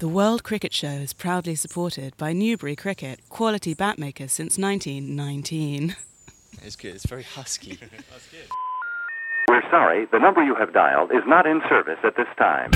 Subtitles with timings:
[0.00, 5.94] The World Cricket Show is proudly supported by Newbery Cricket, quality bat makers since 1919.
[6.64, 6.96] It's good.
[6.96, 7.78] It's very husky.
[9.48, 12.72] We're sorry, the number you have dialed is not in service at this time.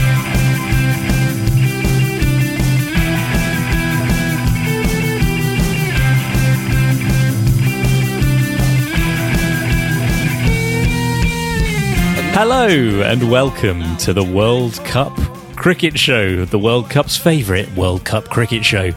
[12.33, 12.69] Hello
[13.03, 15.19] and welcome to the World Cup
[15.59, 18.93] Cricket Show, the World Cup's favourite World Cup cricket show.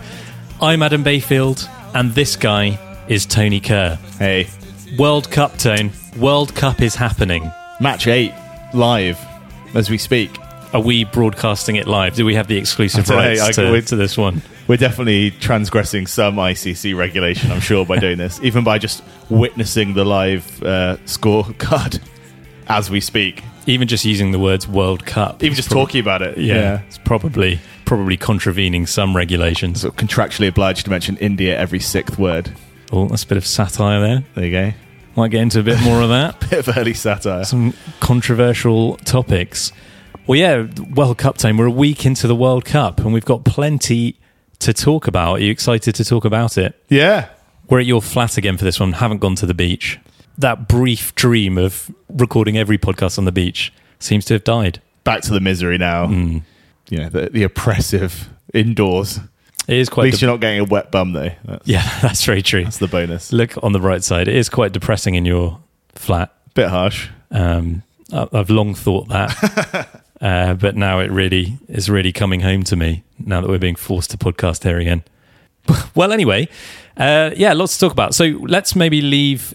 [0.61, 2.77] I'm Adam Bayfield, and this guy
[3.07, 3.97] is Tony Kerr.
[4.19, 4.47] Hey,
[4.97, 5.91] World Cup, Tone.
[6.17, 7.51] World Cup is happening.
[7.79, 8.31] match eight
[8.75, 9.19] live
[9.73, 10.37] as we speak.
[10.71, 12.13] Are we broadcasting it live?
[12.13, 14.43] Do we have the exclusive rights I- to, to this one?
[14.67, 19.95] We're definitely transgressing some ICC regulation, I'm sure, by doing this, even by just witnessing
[19.95, 21.99] the live uh, scorecard
[22.67, 25.43] as we speak, Even just using the words World Cup.
[25.43, 26.37] even just prob- talking about it.
[26.37, 29.81] Yeah, it's probably probably contravening some regulations.
[29.81, 32.51] Sort of contractually obliged to mention India every sixth word.
[32.91, 34.23] Oh, that's a bit of satire there.
[34.35, 34.73] There you go.
[35.15, 36.39] Might get into a bit more of that.
[36.49, 37.43] Bit of early satire.
[37.43, 39.71] some controversial topics.
[40.25, 41.57] Well, yeah, World Cup time.
[41.57, 44.17] We're a week into the World Cup, and we've got plenty
[44.59, 45.33] to talk about.
[45.37, 46.81] Are you excited to talk about it?
[46.87, 47.27] Yeah.
[47.69, 48.93] We're at your flat again for this one.
[48.93, 49.99] Haven't gone to the beach.
[50.41, 54.81] That brief dream of recording every podcast on the beach seems to have died.
[55.03, 56.07] Back to the misery now.
[56.07, 56.41] Mm.
[56.89, 59.19] You know, the, the oppressive indoors.
[59.67, 60.05] It is quite.
[60.05, 61.29] At least de- you're not getting a wet bum, though.
[61.45, 62.63] That's, yeah, that's very true.
[62.63, 63.31] that's the bonus.
[63.31, 64.27] Look on the bright side.
[64.27, 65.59] It is quite depressing in your
[65.93, 66.33] flat.
[66.55, 67.09] Bit harsh.
[67.29, 72.63] Um, I- I've long thought that, uh, but now it really is really coming home
[72.63, 73.03] to me.
[73.19, 75.03] Now that we're being forced to podcast here again.
[75.95, 76.49] well, anyway,
[76.97, 78.15] uh, yeah, lots to talk about.
[78.15, 79.53] So let's maybe leave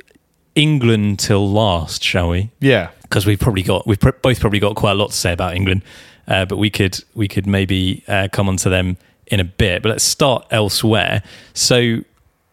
[0.56, 2.50] England till last, shall we?
[2.58, 2.90] Yeah.
[3.02, 5.54] Because we've probably got we've pr- both probably got quite a lot to say about
[5.54, 5.82] England,
[6.26, 8.96] uh, but we could we could maybe uh, come on to them
[9.28, 9.82] in a bit.
[9.82, 11.22] But let's start elsewhere.
[11.54, 12.00] So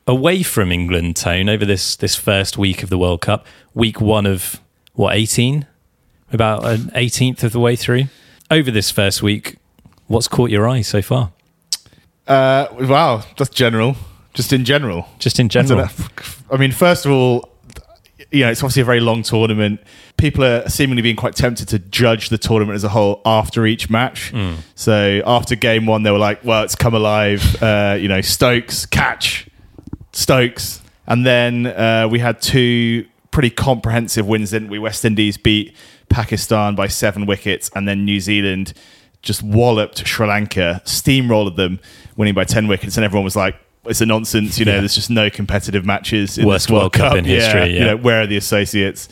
[0.05, 4.27] away from England, Tone, over this this first week of the World Cup, week one
[4.27, 4.61] of
[4.93, 5.65] what eighteen,
[6.31, 8.03] about an eighteenth of the way through.
[8.51, 9.57] Over this first week,
[10.05, 11.31] what's caught your eye so far?
[12.27, 13.95] Uh, wow, that's general.
[14.33, 15.07] Just in general.
[15.19, 15.87] Just in general.
[16.51, 17.49] I mean, first of all,
[18.33, 19.79] you know, it's obviously a very long tournament.
[20.17, 23.89] People are seemingly being quite tempted to judge the tournament as a whole after each
[23.89, 24.31] match.
[24.31, 24.55] Hmm.
[24.73, 27.61] So after game one, they were like, well, it's come alive.
[27.61, 29.47] Uh, you know, Stokes, catch,
[30.13, 30.81] Stokes.
[31.05, 34.79] And then uh, we had two pretty comprehensive wins, didn't we?
[34.79, 35.75] West Indies beat
[36.09, 38.73] Pakistan by seven wickets, and then New Zealand
[39.21, 41.79] just walloped Sri Lanka, steamrolled them,
[42.17, 42.97] winning by 10 wickets.
[42.97, 43.55] And everyone was like,
[43.85, 44.57] it's a nonsense.
[44.59, 44.79] You know, Yeah.
[44.79, 47.85] there's just no competitive matches in Worst World, World Cup Cup in history, You yeah.
[47.85, 49.09] know, where are the associates?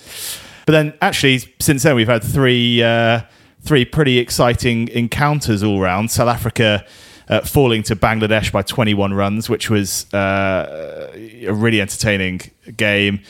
[0.65, 3.21] But then, actually, since then, we've had three uh,
[3.63, 6.09] three pretty exciting encounters all round.
[6.11, 6.85] South Africa
[7.29, 12.41] uh, falling to Bangladesh by 21 runs, which was uh, a really entertaining
[12.77, 13.21] game.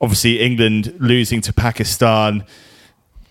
[0.00, 2.44] Obviously, England losing to Pakistan,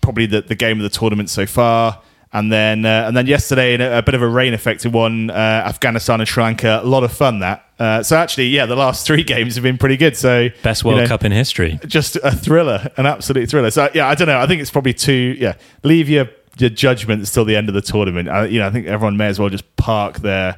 [0.02, 2.02] probably the, the game of the tournament so far.
[2.32, 5.34] And then, uh, and then yesterday, in a, a bit of a rain-affected one, uh,
[5.34, 6.80] Afghanistan and Sri Lanka.
[6.84, 7.66] A lot of fun that.
[7.80, 10.16] Uh, so actually, yeah, the last three games have been pretty good.
[10.16, 11.80] So best you World know, Cup in history.
[11.88, 13.72] just a thriller, an absolute thriller.
[13.72, 14.40] So yeah, I don't know.
[14.40, 15.36] I think it's probably too.
[15.40, 16.30] Yeah, leave your
[16.60, 18.30] your judgments till the end of the tournament.
[18.30, 20.58] I, you know, I think everyone may as well just park their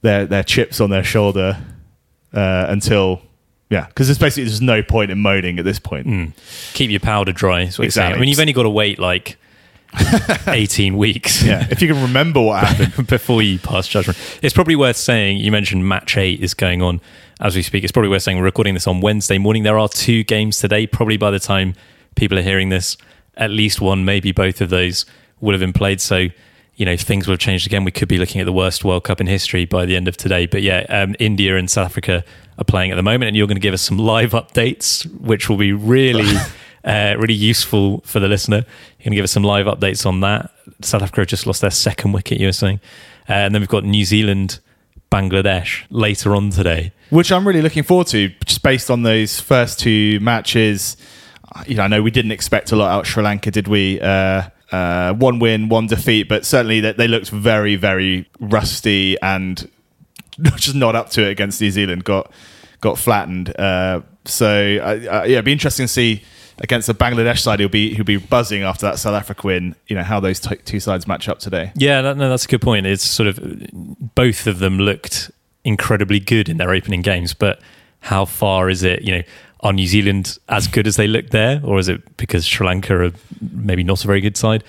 [0.00, 1.58] their their chips on their shoulder
[2.32, 3.20] uh, until
[3.68, 6.34] yeah, because there's basically there's no point in moaning at this point.
[6.72, 7.62] Keep your powder dry.
[7.62, 8.14] Is what you're saying.
[8.14, 9.36] I mean, you've only got to wait like
[10.46, 11.42] 18 weeks.
[11.42, 13.06] Yeah, if you can remember what happened.
[13.06, 14.18] before you pass judgment.
[14.42, 17.00] It's probably worth saying, you mentioned match eight is going on
[17.40, 17.84] as we speak.
[17.84, 19.62] It's probably worth saying we're recording this on Wednesday morning.
[19.62, 20.86] There are two games today.
[20.86, 21.74] Probably by the time
[22.16, 22.96] people are hearing this,
[23.36, 25.06] at least one, maybe both of those
[25.40, 26.00] would have been played.
[26.00, 26.26] So,
[26.74, 27.84] you know, things will have changed again.
[27.84, 30.16] We could be looking at the worst World Cup in history by the end of
[30.16, 30.46] today.
[30.46, 32.24] But yeah, um, India and South Africa
[32.58, 35.48] are playing at the moment, and you're going to give us some live updates, which
[35.48, 36.36] will be really.
[36.88, 38.64] Uh, really useful for the listener.
[38.98, 40.50] You can give us some live updates on that.
[40.80, 42.80] South Africa just lost their second wicket, you were saying.
[43.28, 44.58] Uh, and then we've got New Zealand,
[45.12, 46.92] Bangladesh later on today.
[47.10, 50.96] which I'm really looking forward to, just based on those first two matches.
[51.54, 53.68] Uh, You know, I know we didn't expect a lot out of Sri Lanka, did
[53.68, 54.00] we?
[54.00, 59.66] Uh, Uh, one win, one defeat, but certainly that they looked very, very rusty and
[60.56, 62.04] just not up to it against New Zealand.
[62.04, 62.30] Got
[62.82, 63.48] got flattened.
[63.58, 64.46] Uh, so
[64.82, 66.22] uh, uh, yeah, it'd be interesting to see
[66.60, 69.74] against the Bangladesh side who'll be who'll be buzzing after that South Africa win.
[69.86, 71.72] You know how those t- two sides match up today.
[71.76, 72.86] Yeah, that, no, that's a good point.
[72.86, 73.40] It's sort of
[74.14, 75.30] both of them looked
[75.64, 77.60] incredibly good in their opening games, but
[78.00, 79.02] how far is it?
[79.02, 79.22] You know,
[79.60, 83.06] are New Zealand as good as they looked there, or is it because Sri Lanka
[83.06, 83.12] are
[83.52, 84.64] maybe not a very good side?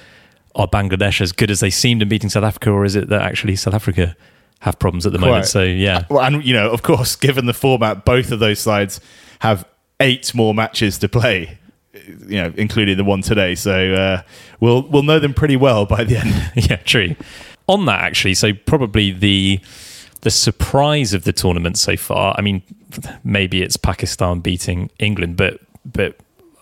[0.56, 3.22] Are Bangladesh as good as they seemed in beating South Africa, or is it that
[3.22, 4.16] actually South Africa
[4.62, 5.44] have problems at the moment?
[5.44, 5.48] Quite.
[5.48, 8.60] So yeah, uh, Well, and you know, of course, given the format, both of those
[8.60, 9.00] sides
[9.40, 9.66] have
[10.00, 11.58] eight more matches to play.
[11.94, 13.56] You know, including the one today.
[13.56, 14.22] So uh,
[14.60, 16.52] we'll we'll know them pretty well by the end.
[16.70, 17.16] yeah, true.
[17.68, 19.60] On that, actually, so probably the
[20.22, 22.36] the surprise of the tournament so far.
[22.38, 22.62] I mean,
[23.24, 26.18] maybe it's Pakistan beating England, but but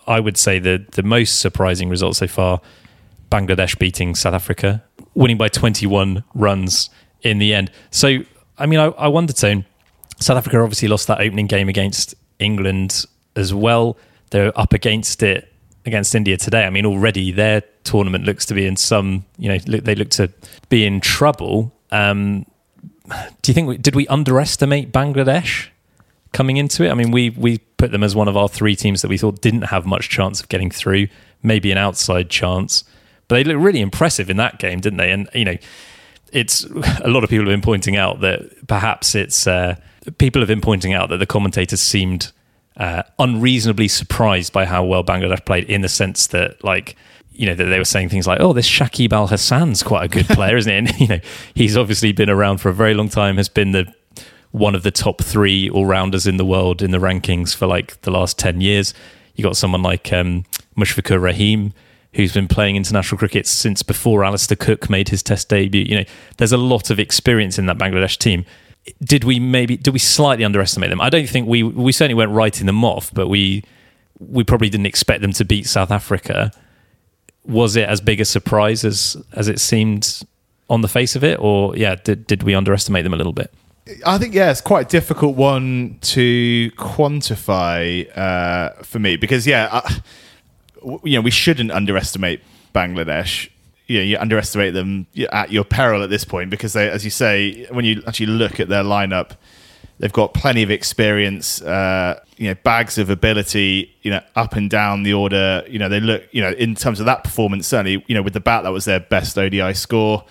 [0.08, 2.62] I would say the the most surprising result so far:
[3.32, 4.84] Bangladesh beating South Africa,
[5.14, 6.90] winning by 21 runs
[7.22, 7.72] in the end.
[7.92, 8.20] So,
[8.58, 9.66] I mean, I, I wonder, Tone,
[10.20, 13.98] South Africa obviously lost that opening game against England as well.
[14.30, 15.52] They're up against it
[15.86, 16.66] against India today.
[16.66, 20.30] I mean, already their tournament looks to be in some, you know, they look to
[20.70, 21.74] be in trouble.
[21.92, 22.46] Um,
[23.42, 25.70] do you think we, did we underestimate Bangladesh
[26.34, 26.92] coming into it?
[26.92, 29.42] I mean, we we put them as one of our three teams that we thought
[29.42, 31.08] didn't have much chance of getting through,
[31.42, 32.84] maybe an outside chance,
[33.28, 35.12] but they looked really impressive in that game, didn't they?
[35.12, 35.58] And you know,
[36.34, 39.76] it's a lot of people have been pointing out that perhaps it's uh,
[40.18, 42.32] people have been pointing out that the commentators seemed
[42.78, 46.96] uh, unreasonably surprised by how well Bangladesh played in the sense that like
[47.32, 50.08] you know that they were saying things like oh this Shakib Al Hasan's quite a
[50.08, 50.78] good player isn't he?
[50.78, 51.20] And you know
[51.56, 53.92] he's obviously been around for a very long time has been the
[54.52, 58.12] one of the top 3 all-rounders in the world in the rankings for like the
[58.12, 58.94] last 10 years.
[59.36, 60.46] You got someone like um,
[60.76, 61.74] Mushfiqur Rahim
[62.14, 65.84] who's been playing international cricket since before Alastair Cook made his test debut.
[65.84, 66.06] You know
[66.38, 68.46] there's a lot of experience in that Bangladesh team
[69.04, 71.02] did we maybe did we slightly underestimate them?
[71.02, 73.64] I don't think we we certainly weren't writing them off, but we
[74.20, 76.52] we probably didn't expect them to beat South Africa.
[77.46, 80.22] Was it as big a surprise as as it seemed
[80.70, 83.54] on the face of it, or yeah, did did we underestimate them a little bit?
[84.06, 89.70] I think yeah, it's quite a difficult one to quantify uh, for me because yeah,
[89.72, 90.02] I,
[91.04, 92.42] you know, we shouldn't underestimate
[92.76, 93.50] Bangladesh
[93.88, 97.12] you know, you underestimate them at your peril at this point because they, as you
[97.12, 99.32] say, when you actually look at their lineup,
[100.00, 104.70] they've got plenty of experience, uh, you know, bags of ability, you know, up and
[104.70, 105.64] down the order.
[105.68, 108.34] You know, they look, you know, in terms of that performance, certainly, you know, with
[108.34, 110.26] the bat, that was their best ODI score.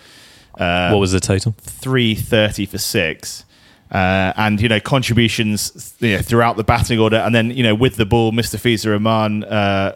[0.59, 1.55] Uh, what was the total?
[1.61, 3.45] 330 for six.
[3.91, 7.73] Uh, and you know contributions you know, throughout the batting order, and then you know
[7.73, 9.93] with the ball, Mustafizur Rahman, uh,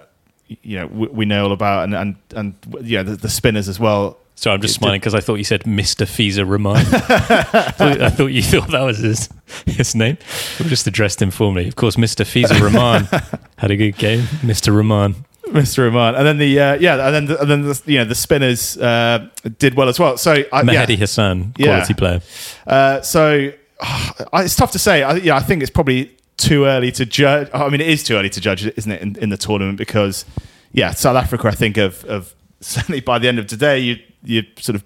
[0.63, 3.79] you know we, we, know all about, and and and yeah, the, the spinners as
[3.79, 4.19] well.
[4.35, 6.07] So I'm just smiling because I thought you said Mr.
[6.07, 6.77] Fiza Rahman.
[6.87, 9.29] I thought you thought that was his
[9.67, 10.17] his name.
[10.59, 11.69] We just addressed him formally.
[11.69, 12.25] Of course, Mr.
[12.25, 13.05] Fiza Rahman
[13.59, 14.21] had a good game.
[14.41, 14.75] Mr.
[14.75, 15.27] Rahman.
[15.49, 15.85] Mr.
[15.85, 18.15] Rahman, and then the uh, yeah, and then the, and then the, you know the
[18.15, 20.17] spinners uh, did well as well.
[20.17, 20.97] So uh, Mehidy yeah.
[20.97, 21.97] Hasan, quality yeah.
[21.97, 22.21] player.
[22.67, 23.53] Uh, so
[24.35, 25.03] it's tough to say.
[25.03, 27.49] I, yeah, I think it's probably too early to judge.
[27.53, 29.79] I mean, it is too early to judge, isn't it, in, in the tournament?
[29.79, 30.25] Because
[30.73, 34.43] yeah, South Africa, I think of, of certainly by the end of today, you you
[34.59, 34.85] sort of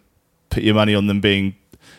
[0.50, 1.56] put your money on them being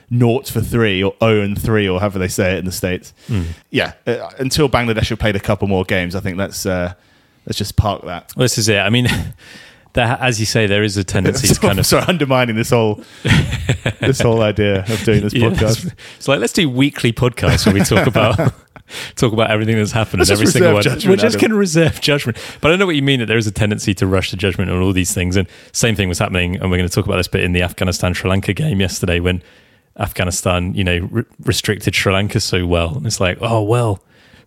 [0.09, 3.13] naught for three or O and three or however they say it in the states.
[3.27, 3.47] Mm.
[3.71, 6.93] Yeah, uh, until Bangladesh have played a couple more games, I think let's uh,
[7.45, 8.33] let's just park that.
[8.35, 8.79] Well, this is it.
[8.79, 9.07] I mean.
[9.97, 13.01] As you say, there is a tendency to kind of sorry undermining this whole
[14.01, 15.95] this whole idea of doing this yeah, podcast.
[16.17, 18.53] It's like let's do weekly podcasts where we talk about
[19.15, 20.83] talk about everything that's happened and every single one.
[20.85, 22.37] We're just going to reserve judgment.
[22.61, 24.71] But I know what you mean that there is a tendency to rush to judgment
[24.71, 25.35] on all these things.
[25.35, 27.61] And same thing was happening, and we're going to talk about this bit in the
[27.61, 29.41] Afghanistan Sri Lanka game yesterday when
[29.97, 32.95] Afghanistan, you know, re- restricted Sri Lanka so well.
[32.97, 34.01] And it's like, oh well,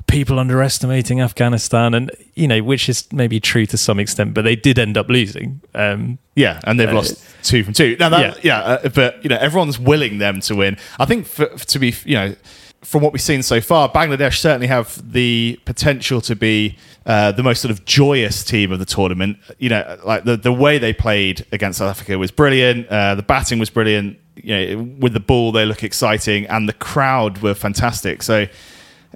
[0.07, 4.57] people underestimating Afghanistan, and you know, which is maybe true to some extent, but they
[4.57, 5.61] did end up losing.
[5.75, 7.97] Um, yeah, and they've uh, lost two from two.
[7.99, 10.76] Now, that, yeah, yeah uh, but you know, everyone's willing them to win.
[10.99, 12.35] I think for, to be, you know
[12.83, 17.43] from what we've seen so far, Bangladesh certainly have the potential to be uh, the
[17.43, 19.39] most sort of joyous team of the tournament.
[19.59, 22.87] You know, like the, the way they played against South Africa was brilliant.
[22.89, 24.19] Uh, the batting was brilliant.
[24.37, 28.23] You know, with the ball, they look exciting, and the crowd were fantastic.
[28.23, 28.47] So,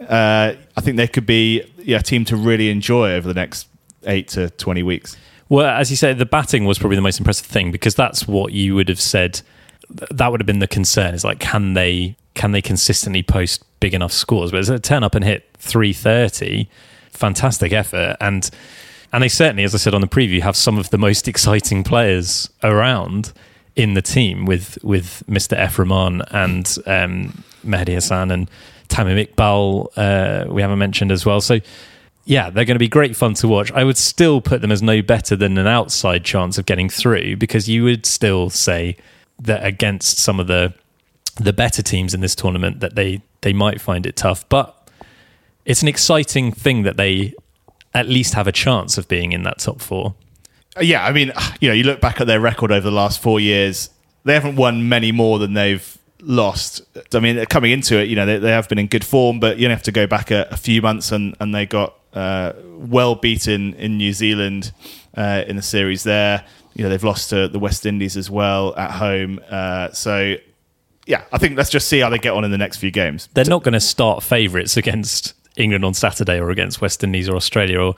[0.08, 3.68] uh, I think they could be yeah, a team to really enjoy over the next
[4.04, 5.16] eight to twenty weeks.
[5.48, 8.52] Well, as you said, the batting was probably the most impressive thing because that's what
[8.52, 9.42] you would have said.
[9.88, 11.14] That would have been the concern.
[11.14, 14.50] Is like, can they can they consistently post big enough scores?
[14.50, 16.68] But a turn up and hit 330,
[17.10, 18.16] fantastic effort.
[18.20, 18.48] And
[19.12, 21.84] And they certainly, as I said on the preview, have some of the most exciting
[21.84, 23.32] players around
[23.76, 25.56] in the team with with Mr.
[25.56, 28.50] Eframan and um, Mehdi Hassan and
[28.88, 29.88] Tamim Iqbal.
[29.96, 31.40] Uh, we haven't mentioned as well.
[31.40, 31.60] So
[32.24, 33.72] yeah, they're going to be great fun to watch.
[33.72, 37.36] I would still put them as no better than an outside chance of getting through
[37.36, 38.96] because you would still say
[39.40, 40.72] that against some of the
[41.36, 44.48] the better teams in this tournament that they they might find it tough.
[44.48, 44.76] But
[45.64, 47.34] it's an exciting thing that they
[47.94, 50.14] at least have a chance of being in that top four.
[50.76, 53.20] Uh, Yeah, I mean, you know, you look back at their record over the last
[53.20, 53.90] four years,
[54.24, 56.82] they haven't won many more than they've lost.
[57.12, 59.58] I mean, coming into it, you know, they, they have been in good form, but
[59.58, 62.52] you only have to go back a, a few months and, and they got uh,
[62.64, 64.72] well beaten in New Zealand
[65.16, 66.44] uh, in the series there.
[66.74, 69.40] You know, they've lost to the West Indies as well at home.
[69.50, 70.36] Uh, so,
[71.06, 73.28] yeah, I think let's just see how they get on in the next few games.
[73.34, 77.36] They're not going to start favourites against England on Saturday or against West Indies or
[77.36, 77.94] Australia or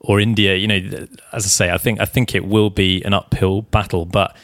[0.00, 0.56] or India.
[0.56, 4.06] You know, as I say, I think I think it will be an uphill battle,
[4.06, 4.36] but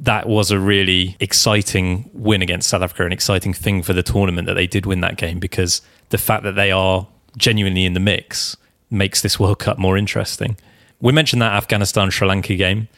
[0.00, 4.46] that was a really exciting win against South Africa, an exciting thing for the tournament
[4.46, 8.00] that they did win that game because the fact that they are genuinely in the
[8.00, 8.56] mix
[8.90, 10.56] makes this World Cup more interesting.
[11.00, 12.88] We mentioned that Afghanistan Sri Lanka game.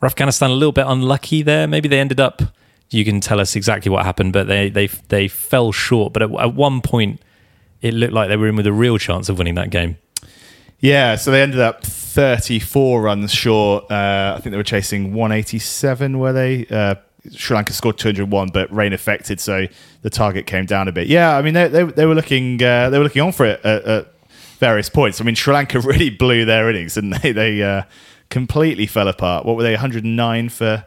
[0.00, 1.66] Were Afghanistan a little bit unlucky there?
[1.66, 2.42] Maybe they ended up.
[2.90, 6.12] You can tell us exactly what happened, but they they they fell short.
[6.12, 7.20] But at, at one point,
[7.82, 9.98] it looked like they were in with a real chance of winning that game.
[10.80, 13.90] Yeah, so they ended up 34 runs short.
[13.90, 16.66] Uh, I think they were chasing 187, were they?
[16.66, 16.94] Uh,
[17.32, 19.66] Sri Lanka scored 201, but rain affected, so
[20.02, 21.08] the target came down a bit.
[21.08, 23.60] Yeah, I mean they they, they were looking uh, they were looking on for it
[23.64, 24.14] at, at
[24.58, 25.20] various points.
[25.20, 27.82] I mean Sri Lanka really blew their innings, didn't they they uh,
[28.30, 29.44] completely fell apart.
[29.44, 29.72] What were they?
[29.72, 30.86] 109 for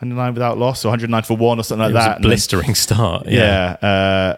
[0.00, 2.10] 109 without loss, or 109 for one, or something like It was that.
[2.10, 3.26] a And then- blistering start.
[3.28, 3.76] yeah.
[3.82, 4.36] Uh,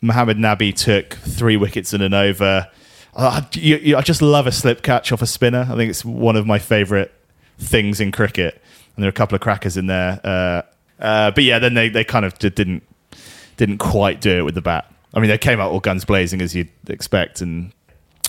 [0.00, 2.68] Mohammed Nabi took three wickets in an over.
[3.16, 5.66] Uh, you, you, I just love a slip catch off a spinner.
[5.70, 7.10] I think it's one of my favourite
[7.58, 8.60] things in cricket.
[8.96, 10.20] And there are a couple of crackers in there.
[10.22, 10.62] Uh,
[11.02, 12.82] uh, but yeah, then they, they kind of didn't
[13.56, 14.92] didn't quite do it with the bat.
[15.14, 17.72] I mean, they came out all guns blazing as you'd expect, and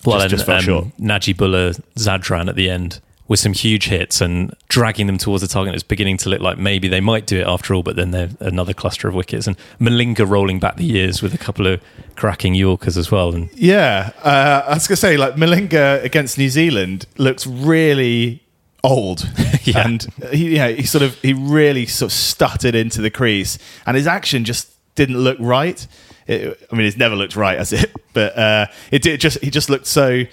[0.05, 0.86] well, just, and, just fell um, short.
[1.00, 5.74] Najibullah Zadran at the end with some huge hits and dragging them towards the target.
[5.74, 8.29] It's beginning to look like maybe they might do it after all, but then they're
[8.39, 9.48] another cluster of wickets.
[9.48, 11.82] And Malinga rolling back the years with a couple of
[12.15, 13.34] cracking Yorkers as well.
[13.34, 18.44] And Yeah, uh, I was gonna say like Malinga against New Zealand looks really
[18.84, 19.27] old,
[19.63, 19.84] Yeah.
[19.88, 23.98] and he, yeah, he sort of he really sort of stuttered into the crease, and
[23.98, 25.88] his action just didn't look right.
[26.27, 29.50] It, I mean, it's never looked right as it, but uh, it did just he
[29.50, 30.25] just looked so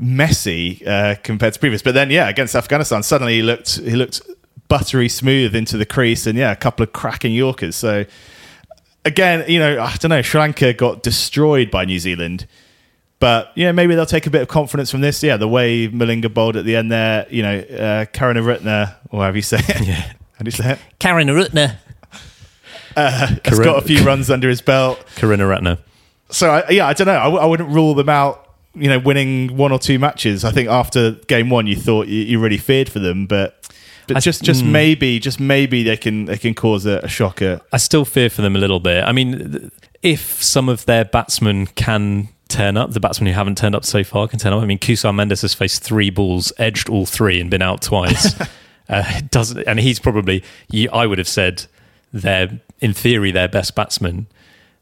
[0.00, 1.82] messy uh, compared to previous.
[1.82, 4.20] But then, yeah, against Afghanistan, suddenly he looked he looked
[4.68, 7.76] buttery smooth into the crease, and yeah, a couple of cracking Yorkers.
[7.76, 8.04] So
[9.04, 10.22] again, you know, I don't know.
[10.22, 12.46] Sri Lanka got destroyed by New Zealand,
[13.18, 15.22] but yeah, maybe they'll take a bit of confidence from this.
[15.22, 19.36] Yeah, the way Malinga bowled at the end there, you know, uh, Karunaratne, or however
[19.36, 19.86] you say it.
[19.86, 19.94] Yeah.
[20.38, 20.78] How do you say it?
[21.00, 21.78] Karen Arutna.
[22.96, 25.04] Has got a few runs under his belt.
[25.16, 25.78] Karina Ratna.
[26.30, 27.18] So I, yeah, I don't know.
[27.18, 28.47] I, w- I wouldn't rule them out.
[28.80, 30.44] You know, winning one or two matches.
[30.44, 33.68] I think after game one, you thought you, you really feared for them, but
[34.06, 34.70] but I- just just mm.
[34.70, 37.60] maybe, just maybe they can they can cause a, a shocker.
[37.72, 39.04] I still fear for them a little bit.
[39.04, 39.70] I mean,
[40.02, 44.02] if some of their batsmen can turn up, the batsmen who haven't turned up so
[44.02, 44.62] far can turn up.
[44.62, 48.34] I mean, Kusal Mendis has faced three balls, edged all three, and been out twice.
[48.88, 51.66] uh, doesn't, and he's probably, you, I would have said,
[52.12, 54.26] their in theory their best batsman,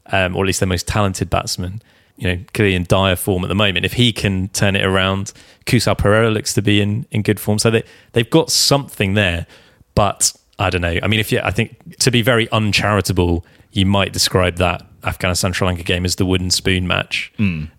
[0.07, 1.81] um, or at least their most talented batsman.
[2.17, 3.85] You know, clearly in dire form at the moment.
[3.85, 5.33] If he can turn it around,
[5.67, 7.59] Kusal Perera looks to be in, in good form.
[7.59, 7.83] So they
[8.13, 9.45] they've got something there,
[9.93, 10.97] but I don't know.
[11.03, 15.53] I mean, if you, I think to be very uncharitable, you might describe that Afghanistan
[15.53, 17.31] Sri Lanka game as the wooden spoon match,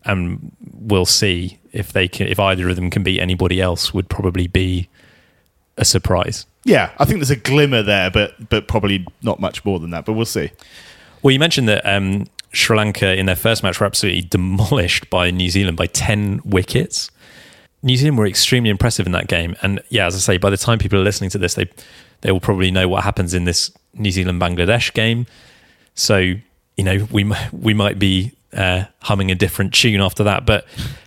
[0.04, 3.92] and we'll see if they can, if either of them can beat anybody else.
[3.92, 4.88] Would probably be
[5.76, 6.46] a surprise.
[6.64, 10.04] Yeah, I think there's a glimmer there, but but probably not much more than that.
[10.04, 10.50] But we'll see.
[11.22, 15.30] Well, you mentioned that um, Sri Lanka in their first match were absolutely demolished by
[15.30, 17.10] New Zealand by 10 wickets.
[17.82, 19.54] New Zealand were extremely impressive in that game.
[19.62, 21.70] And yeah, as I say, by the time people are listening to this, they,
[22.22, 25.26] they will probably know what happens in this New Zealand Bangladesh game.
[25.94, 30.46] So, you know, we, we might be uh, humming a different tune after that.
[30.46, 30.66] But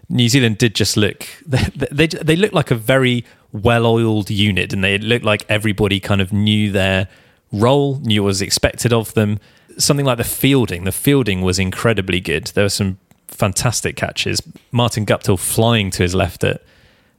[0.10, 4.72] New Zealand did just look, they, they, they looked like a very well oiled unit
[4.72, 7.10] and they looked like everybody kind of knew their
[7.52, 9.40] role, knew what was expected of them.
[9.78, 12.48] Something like the fielding, the fielding was incredibly good.
[12.48, 12.98] There were some
[13.28, 14.42] fantastic catches.
[14.72, 16.62] Martin Guptill flying to his left at,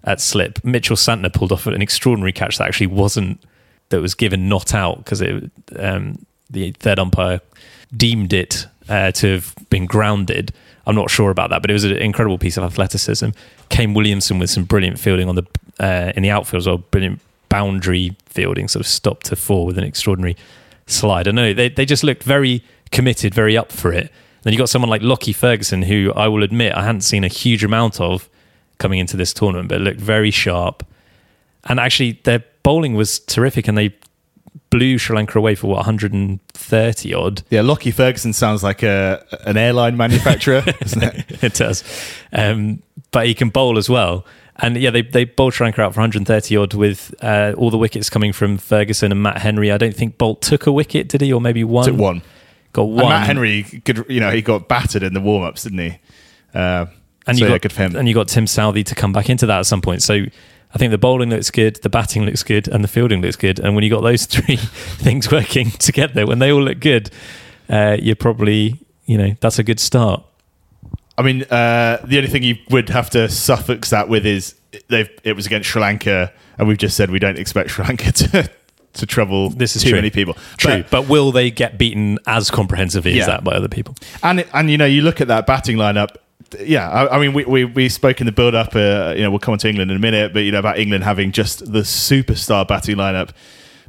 [0.05, 0.65] at slip.
[0.65, 3.43] Mitchell Santner pulled off an extraordinary catch that actually wasn't,
[3.89, 7.41] that was given not out because it um, the third umpire
[7.97, 10.53] deemed it uh, to have been grounded.
[10.87, 13.31] I'm not sure about that, but it was an incredible piece of athleticism.
[13.69, 15.47] Kane Williamson with some brilliant fielding on the
[15.81, 19.79] uh, in the outfield as well, brilliant boundary fielding, sort of stop to four with
[19.79, 20.37] an extraordinary
[20.93, 21.29] slide.
[21.29, 24.11] I know they they just looked very committed, very up for it.
[24.43, 27.29] Then you got someone like Lockie Ferguson, who I will admit I hadn't seen a
[27.29, 28.29] huge amount of
[28.79, 30.85] coming into this tournament, but looked very sharp.
[31.65, 33.95] And actually, their bowling was terrific, and they
[34.71, 37.43] blew Sri Lanka away for what 130 odd.
[37.51, 41.45] Yeah, Lockie Ferguson sounds like a an airline manufacturer, doesn't it?
[41.45, 41.85] it does,
[42.33, 42.83] um,
[43.13, 44.25] but he can bowl as well.
[44.57, 48.11] And yeah, they they bowled Lanka out for 130 odd with uh, all the wickets
[48.11, 49.73] coming from Ferguson and Matt Henry.
[49.73, 51.87] I don't think Boult took a wicket, did he, or maybe one?
[51.87, 52.23] Took one.
[52.73, 53.01] Got one.
[53.01, 55.99] And Matt Henry, could, you know, he got battered in the warm ups, didn't he?
[56.55, 56.87] Uh,
[57.27, 57.97] and so you yeah, got good for him.
[57.97, 60.03] and you got Tim Southey to come back into that at some point.
[60.03, 60.15] So
[60.75, 63.59] I think the bowling looks good, the batting looks good, and the fielding looks good.
[63.59, 67.11] And when you got those three things working together, when they all look good,
[67.69, 70.25] uh, you're probably you know that's a good start.
[71.23, 74.55] I mean, uh, the only thing you would have to suffix that with is
[74.89, 78.11] they've it was against Sri Lanka, and we've just said we don't expect Sri Lanka
[78.13, 78.51] to
[78.95, 79.99] to trouble This is too true.
[79.99, 80.35] many people.
[80.59, 83.21] True, But- but, will they get beaten as comprehensively Yeah.
[83.23, 83.95] as that by other people?
[84.23, 86.17] And and you know, you look at that batting lineup.
[86.61, 88.75] Yeah, I, I mean, we, we we spoke in the build up.
[88.77, 90.79] Uh, you know, we'll come on to England in a minute, but you know about
[90.79, 93.31] England having just the superstar batting lineup.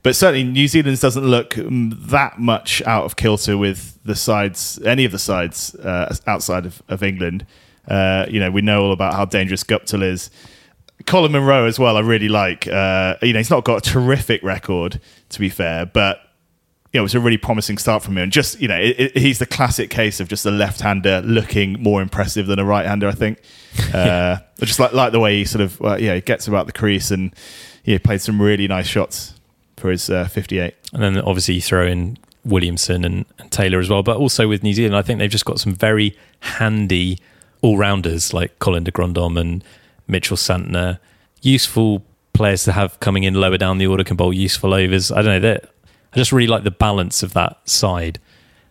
[0.03, 4.77] But certainly, New Zealand's doesn't look mm, that much out of kilter with the sides,
[4.86, 7.45] any of the sides uh, outside of, of England.
[7.88, 10.29] Uh, you know, we know all about how dangerous Guptill is.
[11.05, 11.95] Colin Munro as well.
[11.95, 12.67] I really like.
[12.67, 16.19] Uh, you know, he's not got a terrific record, to be fair, but
[16.91, 18.24] you know, it was a really promising start from him.
[18.24, 21.81] And just, you know, it, it, he's the classic case of just a left-hander looking
[21.81, 23.07] more impressive than a right-hander.
[23.07, 23.39] I think.
[23.93, 26.65] Uh, I just like like the way he sort of, uh, yeah, he gets about
[26.67, 27.33] the crease and
[27.83, 29.33] yeah, played some really nice shots
[29.84, 30.74] for his uh, 58.
[30.94, 34.02] And then obviously you throw in Williamson and, and Taylor as well.
[34.02, 37.20] But also with New Zealand, I think they've just got some very handy
[37.62, 39.62] all rounders like Colin de Grandhomme and
[40.08, 41.00] Mitchell Santner.
[41.42, 45.12] Useful players to have coming in lower down the order can bowl useful overs.
[45.12, 45.58] I don't know.
[46.13, 48.20] I just really like the balance of that side.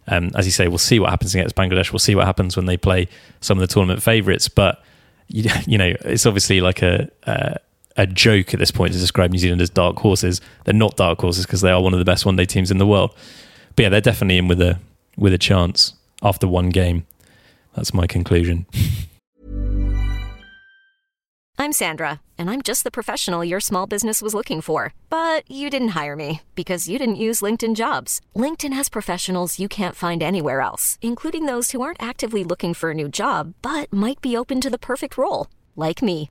[0.07, 1.93] Um, as you say, we'll see what happens against Bangladesh.
[1.93, 3.07] We'll see what happens when they play
[3.43, 4.49] some of the tournament favourites.
[4.49, 4.83] But
[5.29, 7.59] you, you know, it's obviously like a, a
[7.97, 10.41] a joke at this point to describe New Zealand as dark horses.
[10.65, 12.79] They're not dark horses because they are one of the best one day teams in
[12.79, 13.15] the world.
[13.77, 14.79] But yeah, they're definitely in with a
[15.17, 17.07] with a chance after one game.
[17.75, 18.67] That's my conclusion.
[21.59, 24.95] I'm Sandra, and I'm just the professional your small business was looking for.
[25.11, 28.21] But you didn't hire me because you didn't use LinkedIn jobs.
[28.35, 32.91] LinkedIn has professionals you can't find anywhere else, including those who aren't actively looking for
[32.91, 36.31] a new job but might be open to the perfect role, like me.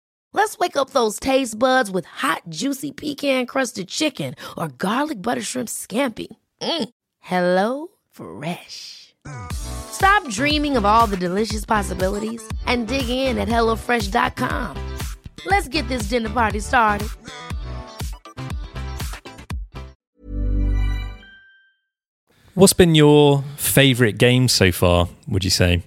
[0.33, 5.69] Let's wake up those taste buds with hot, juicy pecan-crusted chicken or garlic butter shrimp
[5.69, 6.27] scampi.
[6.61, 6.89] Mm.
[7.19, 9.13] Hello Fresh.
[9.51, 14.77] Stop dreaming of all the delicious possibilities and dig in at HelloFresh.com.
[15.45, 17.07] Let's get this dinner party started.
[22.53, 25.07] What's been your favourite game so far?
[25.27, 25.83] Would you say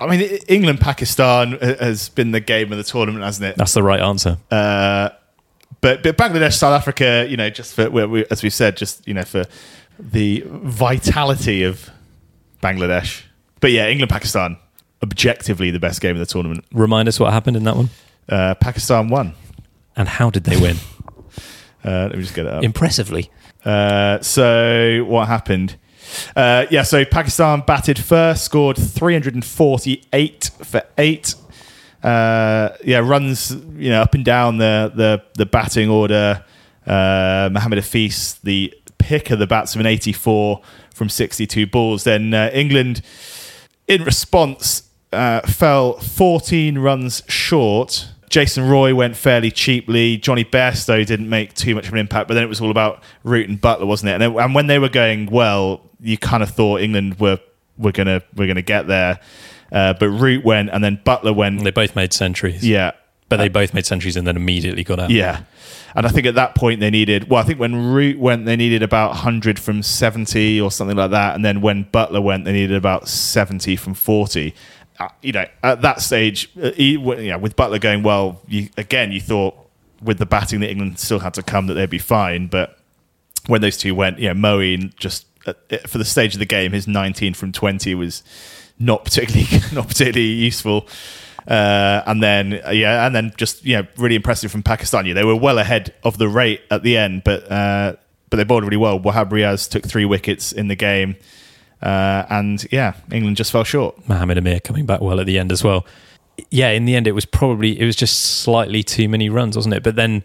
[0.00, 3.56] I mean, England Pakistan has been the game of the tournament, hasn't it?
[3.56, 4.38] that's the right answer?
[4.50, 5.10] Uh,
[5.80, 9.06] but but Bangladesh, South Africa, you know, just for we- we- as we said, just
[9.08, 9.44] you know, for
[9.98, 11.90] the vitality of
[12.62, 13.22] Bangladesh.
[13.60, 14.56] But yeah, England Pakistan,
[15.02, 16.64] objectively the best game of the tournament.
[16.72, 17.90] Remind us what happened in that one,
[18.28, 19.34] Uh, Pakistan won.
[19.96, 20.76] and how did they win?
[21.84, 22.64] Uh, let me just get it up.
[22.64, 23.30] Impressively.
[23.64, 25.76] Uh, so what happened?
[26.34, 31.34] Uh, yeah, so Pakistan batted first, scored 348 for eight.
[32.02, 36.44] Uh, yeah, runs you know up and down the the, the batting order.
[36.86, 40.60] Uh, Hafeez, the pick of the batsman, 84
[40.94, 42.04] from 62 balls.
[42.04, 43.02] Then uh, England,
[43.86, 48.08] in response, uh, fell 14 runs short.
[48.28, 50.18] Jason Roy went fairly cheaply.
[50.18, 53.02] Jonny Bairstow didn't make too much of an impact, but then it was all about
[53.24, 54.12] Root and Buttler, wasn't it?
[54.14, 57.38] And, then, and when they were going well, you kind of thought England were
[57.76, 59.20] were gonna were gonna get there.
[59.70, 61.62] Uh, but Root went, and then Buttler went.
[61.62, 62.66] They both made centuries.
[62.66, 62.92] Yeah,
[63.28, 65.10] But they both made centuries and then immediately got out.
[65.10, 65.42] yeah.
[65.94, 68.56] And I think at that point they needed, well, I think when Root went, they
[68.56, 71.34] needed about 100 from 70 or something like that.
[71.34, 74.54] And then when Buttler went, they needed about 70 from 40.
[75.00, 78.68] Uh, you know, at that stage, uh, he, w- yeah, with Buttler going well, you,
[78.76, 79.54] again, you thought
[80.02, 82.46] with the batting that England still had to come that they'd be fine.
[82.46, 82.78] But
[83.46, 85.26] when those two went, you know, Moeen just
[85.86, 88.22] for the stage of the game, his 19 from 20 was
[88.78, 90.86] not particularly not particularly useful.
[91.46, 95.06] Uh, and then yeah, and then just you know really impressive from Pakistan.
[95.06, 97.94] Yeah, they were well ahead of the rate at the end, but uh,
[98.28, 99.00] but they bowled really well.
[99.00, 101.16] Wahab Riaz took three wickets in the game,
[101.80, 104.06] uh, and yeah, England just fell short.
[104.08, 105.86] Mohamed Amir coming back well at the end as well.
[106.50, 109.74] Yeah, in the end, it was probably it was just slightly too many runs, wasn't
[109.74, 109.82] it?
[109.82, 110.24] But then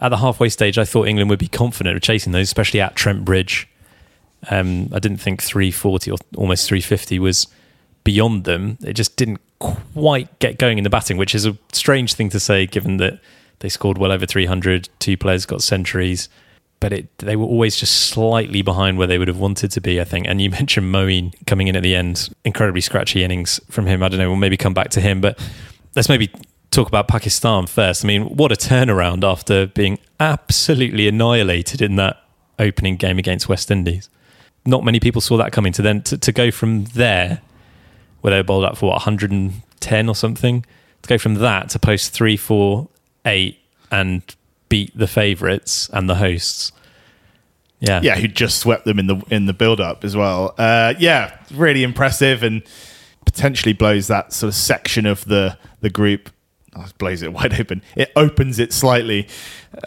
[0.00, 2.94] at the halfway stage, I thought England would be confident of chasing those, especially at
[2.94, 3.68] Trent Bridge.
[4.50, 7.46] Um, I didn't think 340 or almost 350 was
[8.04, 8.78] beyond them.
[8.82, 12.40] It just didn't quite get going in the batting, which is a strange thing to
[12.40, 13.20] say given that
[13.60, 16.28] they scored well over 300, two players got centuries,
[16.80, 20.00] but it, they were always just slightly behind where they would have wanted to be,
[20.00, 20.26] I think.
[20.26, 24.02] And you mentioned Moeen coming in at the end, incredibly scratchy innings from him.
[24.02, 25.38] I don't know, we'll maybe come back to him, but
[25.94, 26.32] let's maybe
[26.72, 28.04] talk about Pakistan first.
[28.04, 32.16] I mean, what a turnaround after being absolutely annihilated in that
[32.58, 34.08] opening game against West Indies.
[34.64, 37.40] Not many people saw that coming to then to, to go from there
[38.20, 40.64] where they were bowled up for what 110 or something.
[41.02, 42.88] To go from that to post three, four,
[43.26, 43.58] eight,
[43.90, 44.22] and
[44.68, 46.72] beat the favourites and the hosts.
[47.80, 50.54] Yeah, yeah, who just swept them in the in the build up as well.
[50.56, 52.62] Uh, yeah, really impressive and
[53.24, 56.30] potentially blows that sort of section of the the group.
[56.76, 57.82] Oh, blows it wide open.
[57.96, 59.26] It opens it slightly,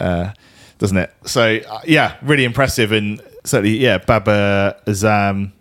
[0.02, 0.32] uh,
[0.78, 1.14] doesn't it?
[1.26, 5.52] So uh, yeah, really impressive and certainly yeah, Babar Azam,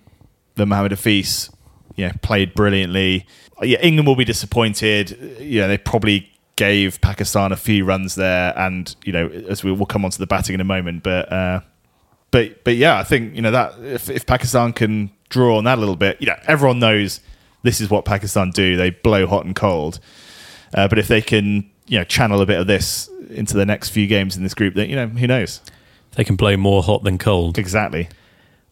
[0.56, 1.54] the Mohammad Hafeez
[1.96, 3.26] yeah, played brilliantly.
[3.62, 5.38] Yeah, England will be disappointed.
[5.40, 9.86] Yeah, they probably gave Pakistan a few runs there, and you know, as we will
[9.86, 11.60] come on to the batting in a moment, but uh,
[12.30, 15.78] but but yeah, I think you know that if, if Pakistan can draw on that
[15.78, 17.20] a little bit, you know, everyone knows
[17.62, 18.76] this is what Pakistan do.
[18.76, 20.00] They blow hot and cold.
[20.74, 23.90] Uh, but if they can, you know, channel a bit of this into the next
[23.90, 25.60] few games in this group, then you know, who knows?
[26.16, 27.58] They can blow more hot than cold.
[27.58, 28.08] Exactly.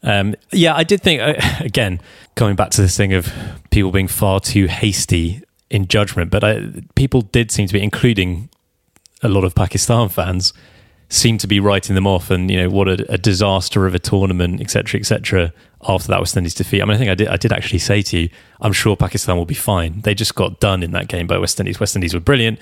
[0.03, 2.01] Um, yeah, I did think uh, again
[2.35, 3.33] coming back to this thing of
[3.71, 6.63] people being far too hasty in judgment, but I,
[6.95, 8.51] people did seem to be, including
[9.23, 10.53] a lot of Pakistan fans,
[11.09, 13.99] seem to be writing them off, and you know what a, a disaster of a
[13.99, 15.53] tournament, etc., etc.
[15.89, 17.29] After that West Indies defeat, I mean, I think I did.
[17.29, 18.29] I did actually say to you,
[18.61, 20.01] I'm sure Pakistan will be fine.
[20.03, 21.81] They just got done in that game by West Indies.
[21.81, 22.59] West Indies were brilliant.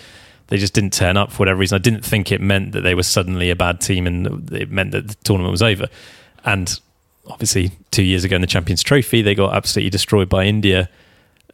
[0.50, 1.76] They just didn't turn up for whatever reason.
[1.76, 4.90] I didn't think it meant that they were suddenly a bad team and it meant
[4.90, 5.88] that the tournament was over.
[6.44, 6.78] And
[7.28, 10.90] obviously two years ago in the Champions Trophy, they got absolutely destroyed by India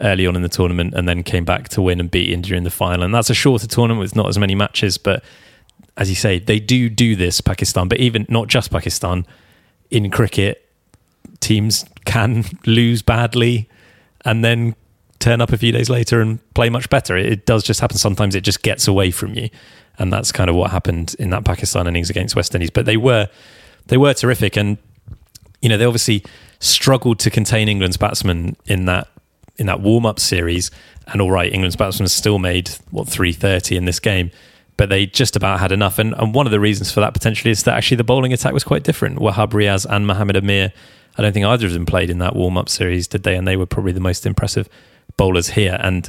[0.01, 2.65] early on in the tournament and then came back to win and beat India in
[2.65, 3.05] the final.
[3.05, 5.23] And that's a shorter tournament with not as many matches, but
[5.99, 9.27] as you say, they do do this, Pakistan, but even not just Pakistan,
[9.91, 10.67] in cricket,
[11.41, 13.69] teams can lose badly
[14.25, 14.75] and then
[15.19, 17.17] turn up a few days later and play much better.
[17.17, 17.99] It does just happen.
[17.99, 19.49] Sometimes it just gets away from you.
[19.99, 22.71] And that's kind of what happened in that Pakistan innings against West Indies.
[22.71, 23.29] But they were
[23.87, 24.57] they were terrific.
[24.57, 24.79] And
[25.63, 26.23] you know, they obviously
[26.59, 29.09] struggled to contain England's batsmen in that
[29.57, 30.71] in that warm up series.
[31.07, 34.31] And all right, England's batsmen still made what three thirty in this game,
[34.77, 35.99] but they just about had enough.
[35.99, 38.53] And, and one of the reasons for that potentially is that actually the bowling attack
[38.53, 39.19] was quite different.
[39.19, 40.73] Wahab Riaz and Mohamed Amir,
[41.17, 43.35] I don't think either of them played in that warm up series, did they?
[43.35, 44.69] And they were probably the most impressive
[45.17, 45.79] bowlers here.
[45.81, 46.09] And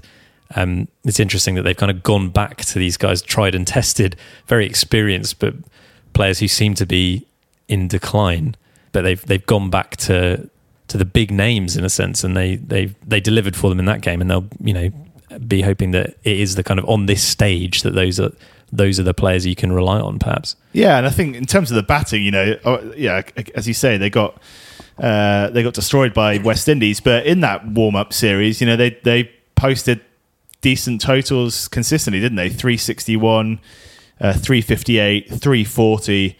[0.56, 4.16] um, it's interesting that they've kind of gone back to these guys, tried and tested,
[4.48, 5.54] very experienced, but
[6.14, 7.26] players who seem to be
[7.68, 8.56] in decline
[8.98, 10.50] but they've they've gone back to
[10.88, 13.86] to the big names in a sense, and they they they delivered for them in
[13.86, 14.90] that game, and they'll you know
[15.48, 18.32] be hoping that it is the kind of on this stage that those are
[18.72, 20.56] those are the players you can rely on, perhaps.
[20.74, 23.22] Yeah, and I think in terms of the batting, you know, oh, yeah,
[23.54, 24.42] as you say, they got
[25.00, 28.76] uh, they got destroyed by West Indies, but in that warm up series, you know,
[28.76, 30.02] they they posted
[30.62, 32.50] decent totals consistently, didn't they?
[32.50, 33.60] Three sixty one,
[34.20, 36.38] uh, three fifty eight, three forty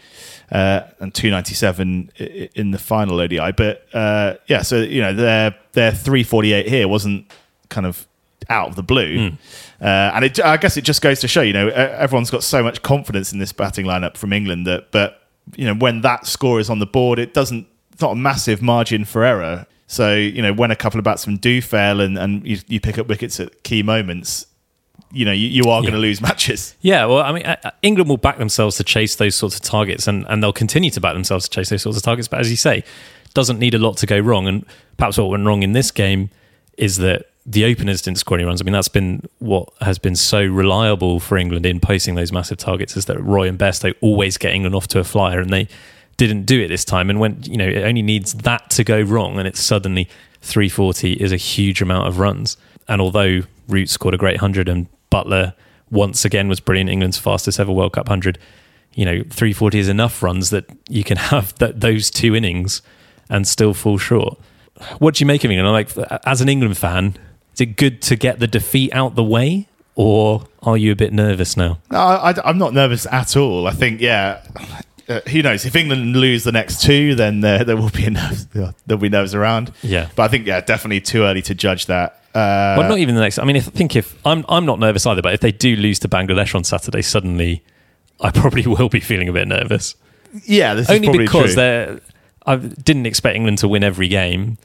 [0.52, 2.12] uh, and 297
[2.56, 3.52] in the final ODI.
[3.52, 7.32] But uh, yeah, so you know their their 348 here wasn't
[7.70, 8.08] kind of
[8.50, 9.38] out of the blue, mm.
[9.82, 12.64] uh, and it, I guess it just goes to show you know everyone's got so
[12.64, 15.22] much confidence in this batting lineup from England that but
[15.56, 17.68] you know when that score is on the board, it doesn't
[18.02, 19.66] not a massive margin for error.
[19.88, 22.98] So you know when a couple of batsmen do fail and and you, you pick
[22.98, 24.46] up wickets at key moments,
[25.12, 26.76] you know you, you are going to lose matches.
[26.82, 29.62] Yeah, well, I mean, uh, uh, England will back themselves to chase those sorts of
[29.62, 32.28] targets, and, and they'll continue to back themselves to chase those sorts of targets.
[32.28, 32.84] But as you say,
[33.34, 34.48] doesn't need a lot to go wrong.
[34.48, 34.66] And
[34.98, 36.30] perhaps what went wrong in this game
[36.78, 38.62] is that the openers didn't score any runs.
[38.62, 42.58] I mean, that's been what has been so reliable for England in posting those massive
[42.58, 45.52] targets is that Roy and Best they always get England off to a flyer, and
[45.52, 45.68] they
[46.18, 47.10] didn't do it this time.
[47.10, 50.10] And when you know it only needs that to go wrong, and it's suddenly
[50.42, 52.58] 340 is a huge amount of runs.
[52.88, 55.54] And although Root scored a great hundred and Buttler
[55.90, 56.90] once again was brilliant.
[56.90, 58.38] England's fastest ever World Cup hundred.
[58.94, 62.82] You know, three forty is enough runs that you can have that those two innings
[63.30, 64.40] and still fall short.
[65.00, 65.68] What do you make of England?
[65.68, 67.18] I'm like as an England fan,
[67.54, 71.12] is it good to get the defeat out the way, or are you a bit
[71.12, 71.80] nervous now?
[71.90, 73.66] No, I, am not nervous at all.
[73.66, 74.44] I think, yeah,
[75.10, 75.66] uh, who knows?
[75.66, 78.46] If England lose the next two, then there, there will be enough.
[78.86, 79.72] There'll be nerves around.
[79.82, 82.22] Yeah, but I think, yeah, definitely too early to judge that.
[82.34, 83.40] Uh, well, not even the next.
[83.40, 85.22] I mean, if, I think if I'm, I'm not nervous either.
[85.22, 87.64] But if they do lose to Bangladesh on Saturday, suddenly,
[88.20, 89.96] I probably will be feeling a bit nervous.
[90.46, 92.00] Yeah, only because they're.
[92.46, 94.58] I didn't expect England to win every game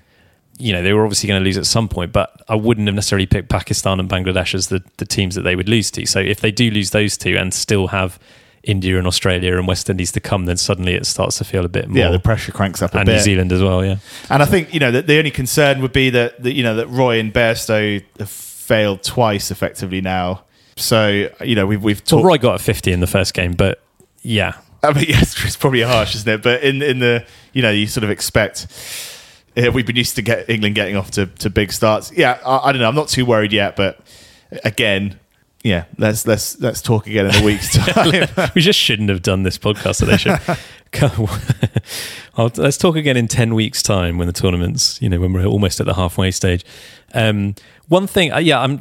[0.59, 2.95] you know, they were obviously going to lose at some point, but I wouldn't have
[2.95, 6.07] necessarily picked Pakistan and Bangladesh as the, the teams that they would lose to.
[6.07, 8.19] So if they do lose those two and still have
[8.65, 11.69] India and Australia and West Indies to come, then suddenly it starts to feel a
[11.69, 11.99] bit more.
[11.99, 13.15] Yeah, the pressure cranks up a and bit.
[13.15, 13.97] New Zealand as well, yeah.
[14.31, 16.77] And I think, you know, that the only concern would be that, that, you know,
[16.77, 20.45] that Roy and Bairstow have failed twice effectively now.
[20.77, 22.23] So, you know, we've, we've talked.
[22.23, 23.83] Well, Roy got a 50 in the first game, but
[24.23, 24.55] yeah.
[24.83, 26.43] I mean, yes, it's probably harsh, isn't it?
[26.43, 28.69] But in, in the, you know, you sort of expect
[29.57, 32.13] uh, we've been used to get England getting off to, to big starts.
[32.13, 32.89] Yeah, I, I, don't know.
[32.89, 34.01] I'm not too worried yet, but
[34.65, 35.19] again,
[35.63, 38.29] yeah, let's let's let's talk again in a week's time.
[38.55, 40.17] we just shouldn't have done this podcast today.
[40.17, 40.41] Should
[42.59, 45.79] let's talk again in ten weeks' time when the tournament's you know when we're almost
[45.81, 46.65] at the halfway stage.
[47.15, 47.55] Um,
[47.89, 48.81] one thing, uh, yeah, I'm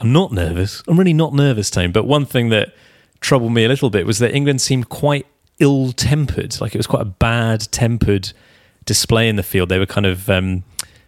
[0.00, 0.82] I'm not nervous.
[0.86, 1.90] I'm really not nervous, Tone.
[1.90, 2.74] But one thing that
[3.20, 5.26] troubled me a little bit was that England seemed quite
[5.58, 6.60] ill-tempered.
[6.60, 8.32] Like it was quite a bad-tempered
[8.84, 9.68] display in the field.
[9.68, 10.62] They were kind of um,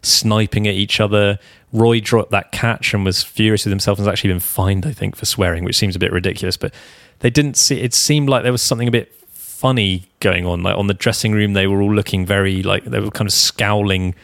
[0.07, 1.39] sniping at each other.
[1.73, 4.93] Roy dropped that catch and was furious with himself and has actually been fined, I
[4.93, 6.57] think, for swearing, which seems a bit ridiculous.
[6.57, 6.73] But
[7.21, 7.81] they didn't see.
[7.81, 10.63] It seemed like there was something a bit funny going on.
[10.63, 13.33] Like on the dressing room, they were all looking very like they were kind of
[13.33, 14.15] scowling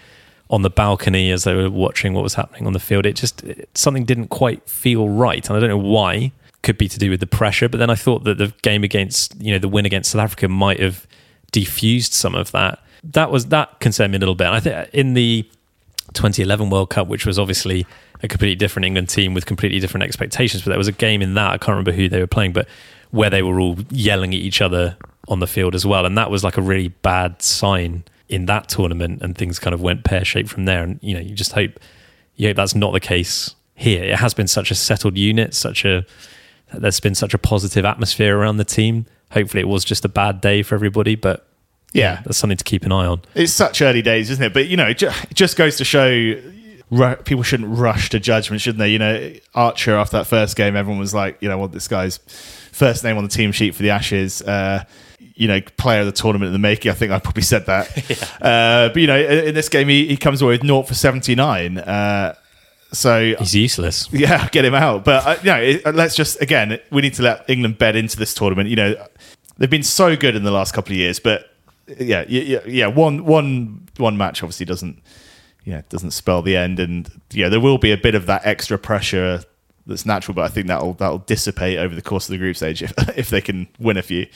[0.51, 3.07] on the balcony as they were watching what was happening on the field.
[3.07, 6.33] It just it, something didn't quite feel right, and I don't know why.
[6.63, 9.35] Could be to do with the pressure, but then I thought that the game against
[9.43, 11.09] you know the win against South Africa might have
[11.53, 14.47] defused some of that that was that concerned me a little bit.
[14.47, 15.49] And I think in the
[16.15, 17.87] 2011 World Cup, which was obviously
[18.23, 21.35] a completely different England team with completely different expectations, but there was a game in
[21.35, 22.69] that I can't remember who they were playing, but
[23.11, 24.97] where they were all yelling at each other
[25.29, 28.69] on the field as well, and that was like a really bad sign in that
[28.69, 30.83] tournament, and things kind of went pear shaped from there.
[30.83, 31.79] And you know, you just hope,
[32.37, 34.03] you hope that's not the case here.
[34.03, 36.05] It has been such a settled unit, such a
[36.75, 39.07] there's been such a positive atmosphere around the team.
[39.33, 41.47] Hopefully, it was just a bad day for everybody, but
[41.93, 43.23] yeah, that's something to keep an eye on.
[43.35, 44.55] It's such early days, isn't it?
[44.55, 45.03] But you know, it
[45.35, 46.35] just goes to show
[47.25, 48.91] people shouldn't rush to judgment, shouldn't they?
[48.91, 52.19] You know, Archer after that first game, everyone was like, you know, what this guy's
[52.73, 54.43] first name on the team sheet for the Ashes.
[54.43, 54.85] Uh,
[55.35, 56.91] you know, player of the tournament in the making.
[56.91, 58.11] I think I probably said that.
[58.11, 58.47] yeah.
[58.47, 61.35] uh, but you know, in this game, he, he comes away with naught for seventy
[61.35, 61.79] nine.
[61.79, 62.35] Uh,
[62.93, 64.13] so he's useless.
[64.13, 65.05] Yeah, get him out.
[65.05, 68.19] But uh, you know, it, let's just again, we need to let England bed into
[68.19, 68.69] this tournament.
[68.69, 69.07] You know,
[69.57, 71.52] they've been so good in the last couple of years, but
[71.99, 72.87] yeah, yeah, yeah.
[72.87, 75.03] One, one, one match obviously doesn't,
[75.65, 78.79] yeah, doesn't spell the end, and yeah, there will be a bit of that extra
[78.79, 79.43] pressure
[79.87, 82.83] that's natural, but I think that'll that'll dissipate over the course of the group stage
[82.83, 84.27] if if they can win a few.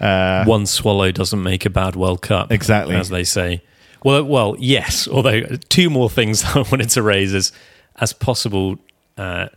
[0.00, 3.62] Uh, One swallow doesn't make a bad World Cup, exactly as they say.
[4.04, 5.06] Well, well, yes.
[5.12, 7.52] Although two more things I wanted to raise as
[7.96, 8.78] as possible,
[9.16, 9.48] uh,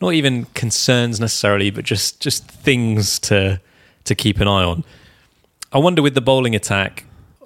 [0.00, 3.60] not even concerns necessarily, but just just things to
[4.04, 4.84] to keep an eye on.
[5.74, 7.04] I wonder with the bowling attack,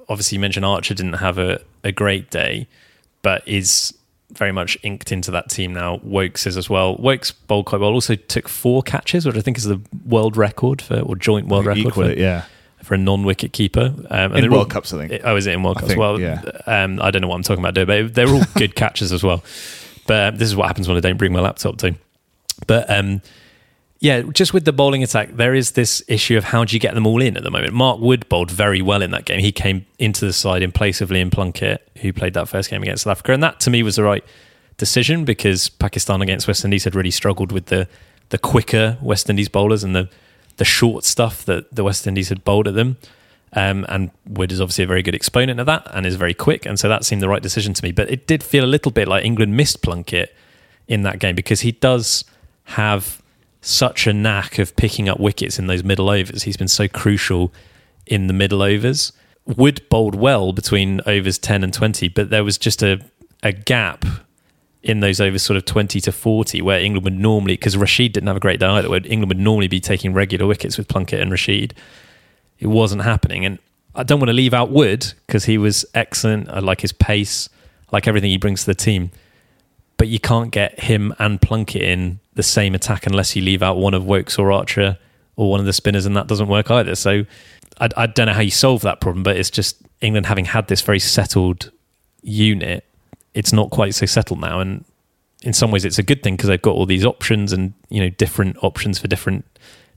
[0.08, 2.68] obviously you mentioned Archer didn't have a, a great day,
[3.22, 3.94] but is
[4.30, 6.00] very much inked into that team now.
[6.02, 6.96] Woakes is as well.
[6.96, 7.90] Woakes bowled quite well.
[7.90, 11.64] Also took four catches, which I think is the world record for or joint world
[11.64, 12.44] record for, it, yeah.
[12.82, 13.94] for a non-wicket keeper.
[14.10, 15.22] Um, in World all, Cups, I think.
[15.24, 15.96] Oh, is it in World Cups?
[15.96, 16.42] well, yeah.
[16.66, 19.42] um, I don't know what I'm talking about, but they're all good catches as well.
[20.06, 21.94] But um, this is what happens when I don't bring my laptop to.
[22.66, 23.22] But um,
[24.00, 26.94] yeah, just with the bowling attack, there is this issue of how do you get
[26.94, 27.72] them all in at the moment.
[27.72, 29.40] Mark Wood bowled very well in that game.
[29.40, 32.82] He came into the side in place of Liam Plunkett, who played that first game
[32.82, 33.32] against South Africa.
[33.32, 34.24] And that to me was the right
[34.76, 37.88] decision because Pakistan against West Indies had really struggled with the,
[38.28, 40.08] the quicker West Indies bowlers and the,
[40.58, 42.98] the short stuff that the West Indies had bowled at them.
[43.52, 46.66] Um, and Wood is obviously a very good exponent of that and is very quick.
[46.66, 47.90] And so that seemed the right decision to me.
[47.90, 50.36] But it did feel a little bit like England missed Plunkett
[50.86, 52.24] in that game because he does
[52.64, 53.20] have
[53.60, 56.44] such a knack of picking up wickets in those middle overs.
[56.44, 57.52] He's been so crucial
[58.06, 59.12] in the middle overs.
[59.46, 63.00] Wood bowled well between overs 10 and 20, but there was just a,
[63.42, 64.04] a gap
[64.82, 68.28] in those overs sort of 20 to 40 where England would normally, because Rashid didn't
[68.28, 71.20] have a great day either, where England would normally be taking regular wickets with Plunkett
[71.20, 71.74] and Rashid.
[72.58, 73.44] It wasn't happening.
[73.44, 73.58] And
[73.94, 76.48] I don't want to leave out Wood because he was excellent.
[76.48, 77.48] I like his pace,
[77.88, 79.10] I like everything he brings to the team.
[79.96, 83.78] But you can't get him and Plunkett in the same attack unless you leave out
[83.78, 84.96] one of Woakes or Archer
[85.34, 86.94] or one of the spinners, and that doesn't work either.
[86.94, 87.26] So
[87.80, 90.68] I, I don't know how you solve that problem, but it's just England having had
[90.68, 91.72] this very settled
[92.22, 92.84] unit.
[93.34, 94.84] It's not quite so settled now, and
[95.42, 98.00] in some ways, it's a good thing because they've got all these options and you
[98.00, 99.44] know different options for different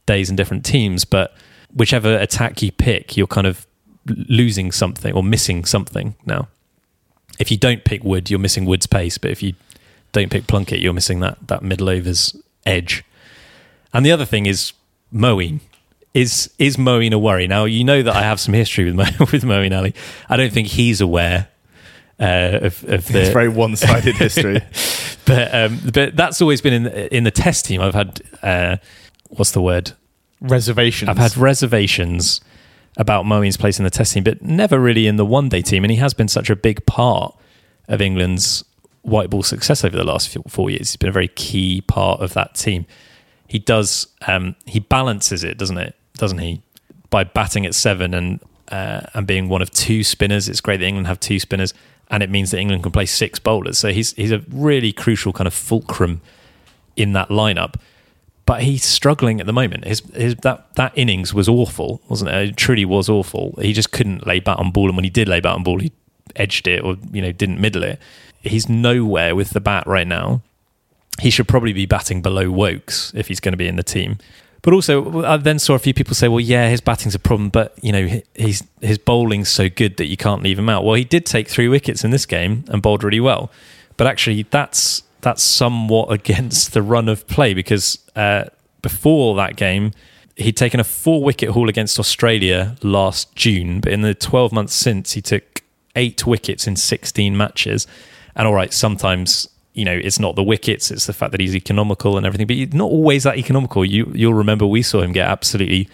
[0.07, 1.05] days and different teams.
[1.05, 1.35] But
[1.71, 3.67] whichever attack you pick, you're kind of
[4.07, 6.47] losing something or missing something now.
[7.39, 9.53] If you don't pick Wood, you're missing Wood's pace, but if you
[10.11, 13.03] don't pick Plunkett, you're missing that that middle overs edge.
[13.93, 14.73] And the other thing is
[15.13, 15.59] Moeen.
[16.13, 17.47] Is is Moeen a worry?
[17.47, 19.93] Now you know that I have some history with Mo, with Moeen Ali.
[20.29, 21.47] I don't think he's aware
[22.19, 24.61] uh, of, of the It's very one-sided history.
[25.25, 27.81] but um, but that's always been in the, in the test team.
[27.81, 28.77] I've had uh,
[29.29, 29.93] what's the word?
[30.41, 31.09] Reservations.
[31.09, 32.41] I've had reservations
[32.97, 35.83] about Moeen's place in the test team, but never really in the one day team.
[35.83, 37.35] And he has been such a big part
[37.87, 38.63] of England's
[39.01, 40.91] white ball success over the last four years.
[40.91, 42.85] He's been a very key part of that team.
[43.47, 45.95] He does um, he balances it, doesn't it?
[46.13, 46.61] Doesn't he?
[47.09, 50.85] By batting at seven and uh, and being one of two spinners, it's great that
[50.85, 51.73] England have two spinners,
[52.09, 53.77] and it means that England can play six bowlers.
[53.77, 56.21] So he's he's a really crucial kind of fulcrum
[56.95, 57.75] in that lineup
[58.45, 59.85] but he's struggling at the moment.
[59.85, 62.49] His, his that that innings was awful, wasn't it?
[62.49, 63.57] It truly was awful.
[63.61, 65.79] He just couldn't lay bat on ball, and when he did lay bat on ball,
[65.79, 65.91] he
[66.35, 67.99] edged it or you know didn't middle it.
[68.41, 70.41] He's nowhere with the bat right now.
[71.19, 74.17] He should probably be batting below Woakes if he's going to be in the team.
[74.63, 77.49] But also, I then saw a few people say, "Well, yeah, his batting's a problem,
[77.49, 80.93] but you know, he's his bowling's so good that you can't leave him out." Well,
[80.93, 83.51] he did take three wickets in this game and bowled really well,
[83.97, 88.45] but actually, that's that's somewhat against the run of play because uh,
[88.81, 89.93] before that game,
[90.35, 94.73] he'd taken a four wicket haul against Australia last June, but in the 12 months
[94.73, 95.63] since, he took
[95.95, 97.87] eight wickets in 16 matches.
[98.35, 101.55] And all right, sometimes you know it's not the wickets; it's the fact that he's
[101.55, 102.47] economical and everything.
[102.47, 103.85] But he's not always that economical.
[103.85, 105.89] You you'll remember we saw him get absolutely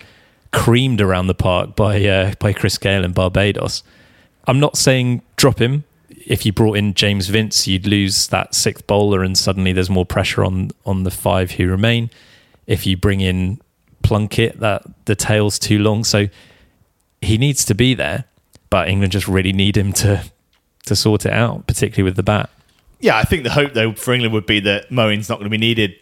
[0.52, 3.84] creamed around the park by uh, by Chris Gayle in Barbados.
[4.48, 5.84] I'm not saying drop him
[6.28, 10.06] if you brought in James Vince, you'd lose that sixth bowler, and suddenly there's more
[10.06, 12.10] pressure on on the five who remain.
[12.68, 13.62] If you bring in
[14.04, 16.28] Plunkett, that the tail's too long, so
[17.22, 18.26] he needs to be there.
[18.70, 20.24] But England just really need him to
[20.88, 22.50] to sort it out, particularly with the bat.
[23.00, 25.52] Yeah, I think the hope though for England would be that Moeen's not going to
[25.52, 25.96] be needed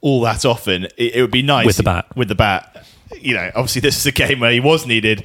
[0.00, 0.84] all that often.
[0.96, 2.06] It, it would be nice with the bat.
[2.16, 2.86] With the bat,
[3.20, 5.24] you know, obviously this is a game where he was needed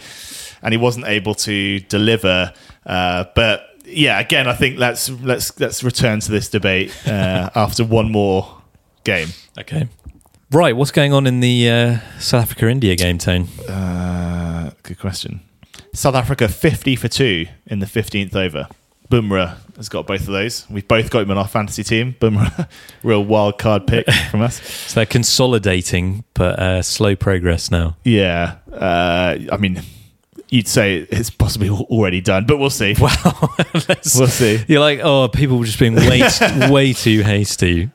[0.62, 2.54] and he wasn't able to deliver.
[2.86, 7.84] Uh, but yeah, again, I think let's let's let's return to this debate uh, after
[7.86, 8.62] one more
[9.04, 9.30] game.
[9.58, 9.88] Okay.
[10.50, 13.48] Right, what's going on in the uh, South Africa India game, Tone?
[13.68, 15.42] Uh, good question.
[15.94, 18.68] South Africa fifty for two in the fifteenth over.
[19.10, 20.70] Bumrah has got both of those.
[20.70, 22.16] We've both got him on our fantasy team.
[22.20, 22.68] Bumrah,
[23.04, 24.62] real wild card pick from us.
[24.62, 27.96] so they're consolidating, but uh, slow progress now.
[28.04, 29.82] Yeah, uh, I mean,
[30.50, 32.96] you'd say it's possibly already done, but we'll see.
[33.00, 33.50] Wow,
[34.16, 34.64] we'll see.
[34.68, 36.22] You're like, oh, people were just being way
[36.70, 37.90] way too hasty,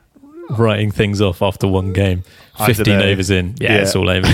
[0.49, 2.23] writing things off after one game.
[2.65, 4.27] Fifteen overs in, yeah, yeah, it's all over.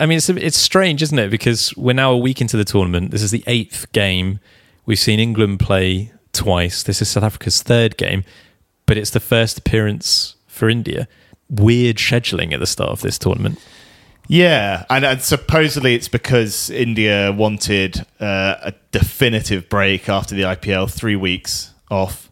[0.00, 1.28] I mean, it's it's strange, isn't it?
[1.30, 3.10] Because we're now a week into the tournament.
[3.12, 4.40] This is the eighth game.
[4.86, 6.82] We've seen England play twice.
[6.82, 8.24] This is South Africa's third game,
[8.86, 11.08] but it's the first appearance for India.
[11.48, 13.58] Weird scheduling at the start of this tournament.
[14.28, 20.88] Yeah, and, and, supposedly it's because India wanted uh, a definitive break after the IPL,
[20.88, 22.30] three weeks off.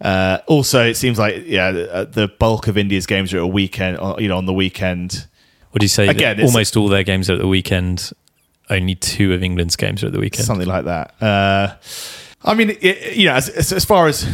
[0.00, 3.46] Uh, also, it seems like yeah, the, the, bulk of India's games are at a
[3.46, 3.98] weekend.
[4.00, 5.28] uh, You know, on the weekend.
[5.72, 6.42] Would you say again?
[6.42, 8.10] Almost all their games are at the weekend.
[8.68, 10.44] Only two of England's games are at the weekend.
[10.44, 11.22] Something like that.
[11.22, 11.74] Uh,
[12.44, 14.26] I mean, it, you know, as, as far as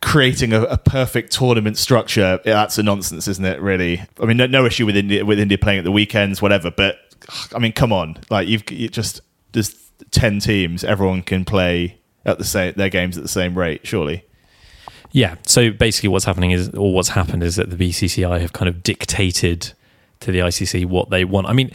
[0.00, 3.60] creating a, a, perfect tournament structure, that's a nonsense, isn't it?
[3.60, 6.70] Really, I mean, no, no, issue with India with India playing at the weekends, whatever.
[6.70, 6.98] But
[7.54, 9.20] I mean, come on, like you've you just
[9.52, 9.74] there's
[10.10, 14.24] ten teams, everyone can play at the same their games at the same rate, surely.
[15.12, 15.36] Yeah.
[15.46, 18.82] So basically, what's happening is, or what's happened is that the BCCI have kind of
[18.82, 19.72] dictated
[20.20, 21.46] to the ICC what they want.
[21.46, 21.70] I mean,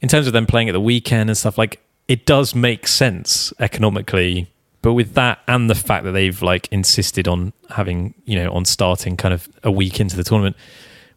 [0.00, 3.52] in terms of them playing at the weekend and stuff, like it does make sense
[3.58, 4.48] economically
[4.82, 8.64] but with that and the fact that they've like insisted on having, you know, on
[8.64, 10.56] starting kind of a week into the tournament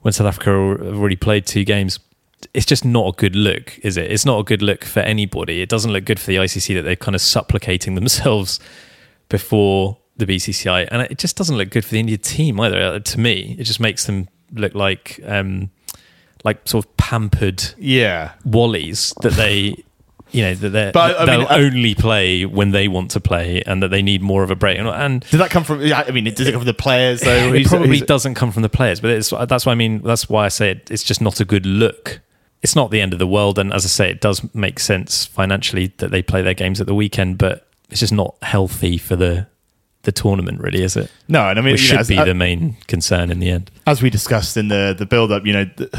[0.02, 0.50] when South Africa
[0.84, 2.00] have already played two games,
[2.54, 4.12] it's just not a good look, is it?
[4.12, 5.62] It's not a good look for anybody.
[5.62, 8.60] It doesn't look good for the ICC that they're kind of supplicating themselves
[9.28, 12.82] before the BCCI, and it just doesn't look good for the India team either.
[12.82, 15.70] Uh, to me, it just makes them look like um,
[16.44, 19.84] like sort of pampered yeah wallies that they
[20.32, 23.62] you know that they're- But, I they'll mean, only play when they want to play,
[23.66, 24.78] and that they need more of a break.
[24.78, 25.82] And, and Did that come from?
[25.82, 27.54] I mean, does it come from the players though?
[27.54, 30.30] it probably who's- doesn't come from the players, but it's that's why I mean that's
[30.30, 32.22] why I say it, it's just not a good look.
[32.62, 35.26] It's not the end of the world, and as I say, it does make sense
[35.26, 39.16] financially that they play their games at the weekend, but it's just not healthy for
[39.16, 39.48] the
[40.04, 41.12] the tournament, really, is it?
[41.28, 43.70] No, and I mean, you should know, as- be the main concern in the end.
[43.88, 45.90] as we discussed in the the build up, you know, th-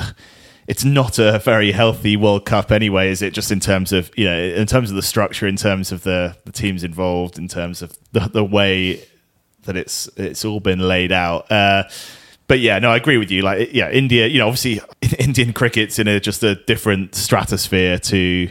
[0.70, 3.34] it's not a very healthy World Cup anyway, is it?
[3.34, 6.36] Just in terms of you know, in terms of the structure, in terms of the
[6.44, 9.02] the teams involved, in terms of the the way
[9.64, 11.50] that it's it's all been laid out.
[11.50, 11.82] Uh,
[12.46, 13.42] but yeah, no, I agree with you.
[13.42, 14.80] Like, yeah, India, you know, obviously
[15.18, 18.48] Indian cricket's in a just a different stratosphere to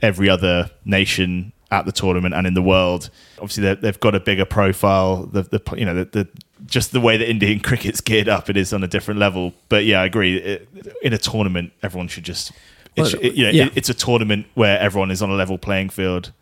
[0.00, 3.10] every other nation at the tournament and in the world.
[3.36, 5.26] Obviously, they've- got a bigger profile.
[5.26, 6.28] The, the you know the, the
[6.68, 9.52] just the way that Indian cricket's geared up, it is on a different level.
[9.68, 10.36] But yeah, I agree.
[10.36, 10.68] It,
[11.02, 12.52] in a tournament, everyone should just.
[12.96, 13.66] Well, should, it- you know, yeah.
[13.66, 16.32] it- it's a tournament where everyone is on a level playing field.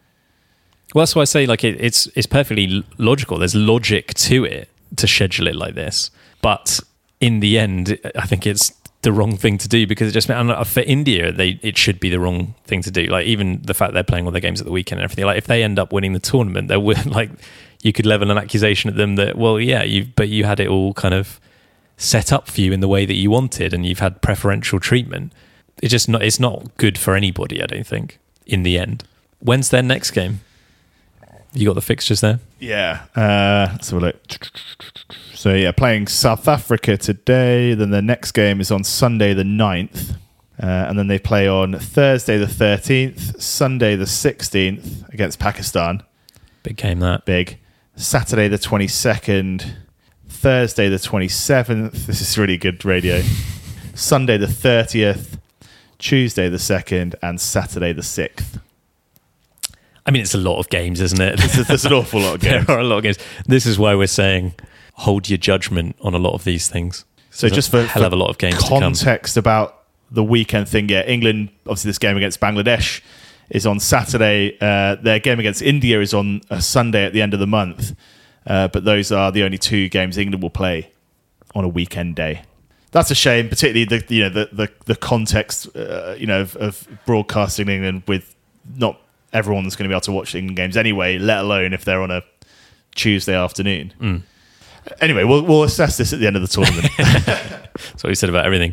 [0.95, 3.39] Well, that's why I say like it, it's it's perfectly logical.
[3.39, 6.11] There's logic to it to schedule it like this,
[6.43, 6.79] but
[7.21, 8.73] in the end, I think it's
[9.03, 11.99] the wrong thing to do because it just and uh, for India, they it should
[12.01, 13.07] be the wrong thing to do.
[13.07, 15.25] Like even the fact they're playing all their games at the weekend and everything.
[15.27, 17.31] Like if they end up winning the tournament, would like
[17.83, 20.69] you could level an accusation at them that well, yeah, you but you had it
[20.69, 21.41] all kind of
[21.97, 25.33] set up for you in the way that you wanted, and you've had preferential treatment.
[25.83, 26.23] It's just not.
[26.23, 27.63] It's not good for anybody.
[27.63, 28.19] I don't think.
[28.47, 29.03] In the end,
[29.41, 30.41] when's their next game?
[31.53, 32.39] You got the fixtures there.
[32.59, 33.07] Yeah.
[33.17, 34.17] Uh, a look.
[35.33, 37.73] So, yeah, playing South Africa today.
[37.73, 40.17] Then the next game is on Sunday the 9th.
[40.63, 46.03] Uh, and then they play on Thursday the 13th, Sunday the 16th against Pakistan.
[46.63, 47.25] Big game that.
[47.25, 47.59] Big.
[47.97, 49.75] Saturday the 22nd,
[50.29, 52.07] Thursday the 27th.
[52.07, 53.23] This is really good radio.
[53.95, 55.39] Sunday the 30th,
[55.99, 58.61] Tuesday the 2nd, and Saturday the 6th.
[60.05, 61.39] I mean, it's a lot of games, isn't it?
[61.39, 62.67] There's, there's an awful lot of games.
[62.67, 63.19] there are a lot of games.
[63.47, 64.55] This is why we're saying
[64.93, 67.05] hold your judgment on a lot of these things.
[67.31, 68.81] So There's just a for hell for of a lot of games to come.
[68.81, 73.01] context about the weekend thing, yeah, England obviously this game against Bangladesh
[73.51, 74.57] is on Saturday.
[74.61, 77.95] Uh, their game against India is on a Sunday at the end of the month.
[78.47, 80.91] Uh, but those are the only two games England will play
[81.55, 82.43] on a weekend day.
[82.93, 86.57] That's a shame, particularly the you know the the, the context uh, you know of,
[86.57, 88.35] of broadcasting England with
[88.77, 89.01] not
[89.33, 92.11] everyone's going to be able to watch England games anyway, let alone if they're on
[92.11, 92.23] a
[92.95, 93.93] Tuesday afternoon.
[94.01, 94.23] Mm.
[95.01, 96.89] Anyway, we'll we'll assess this at the end of the tournament.
[96.97, 98.73] That's what we said about everything.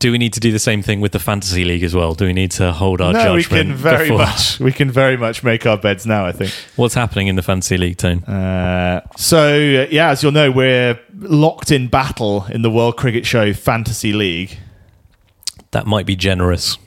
[0.00, 2.14] Do we need to do the same thing with the fantasy league as well?
[2.14, 3.68] Do we need to hold our no, we judgment?
[3.68, 6.24] can very before- much we can very much make our beds now.
[6.26, 6.52] I think.
[6.76, 8.24] What's happening in the fantasy league, Tone?
[8.24, 13.26] Uh, so uh, yeah, as you'll know, we're locked in battle in the World Cricket
[13.26, 14.58] Show Fantasy League.
[15.72, 16.78] That might be generous.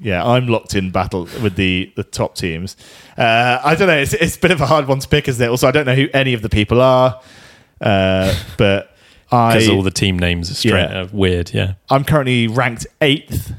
[0.00, 2.76] Yeah, I'm locked in battle with the the top teams.
[3.16, 3.96] Uh, I don't know.
[3.96, 5.48] It's, it's a bit of a hard one to pick, isn't it?
[5.48, 7.20] Also, I don't know who any of the people are,
[7.80, 8.95] uh, but
[9.54, 11.00] Because all the team names are straight, Yeah.
[11.02, 11.52] uh, weird.
[11.54, 11.74] Yeah.
[11.90, 13.52] I'm currently ranked eighth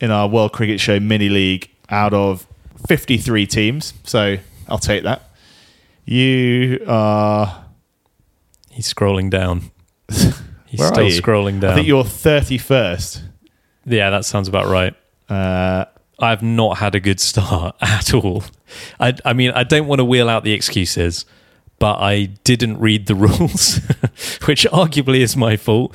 [0.00, 2.46] in our World Cricket Show mini league out of
[2.88, 3.94] 53 teams.
[4.04, 4.36] So
[4.68, 5.30] I'll take that.
[6.04, 7.64] You are.
[8.70, 9.70] He's scrolling down.
[10.66, 11.72] He's Where still scrolling down.
[11.72, 13.22] I think you're 31st.
[13.86, 14.94] Yeah, that sounds about right.
[15.28, 15.84] Uh,
[16.18, 18.44] I've not had a good start at all.
[18.98, 21.24] I, I mean, I don't want to wheel out the excuses,
[21.84, 23.76] but I didn't read the rules,
[24.46, 25.94] which arguably is my fault.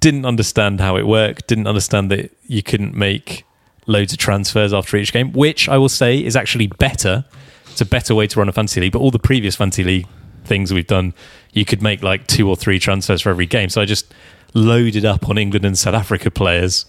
[0.00, 1.46] Didn't understand how it worked.
[1.46, 3.44] Didn't understand that you couldn't make
[3.86, 7.24] loads of transfers after each game, which I will say is actually better.
[7.70, 8.90] It's a better way to run a fantasy league.
[8.90, 10.08] But all the previous fantasy league
[10.42, 11.14] things we've done,
[11.52, 13.68] you could make like two or three transfers for every game.
[13.68, 14.12] So I just
[14.54, 16.84] loaded up on England and South Africa players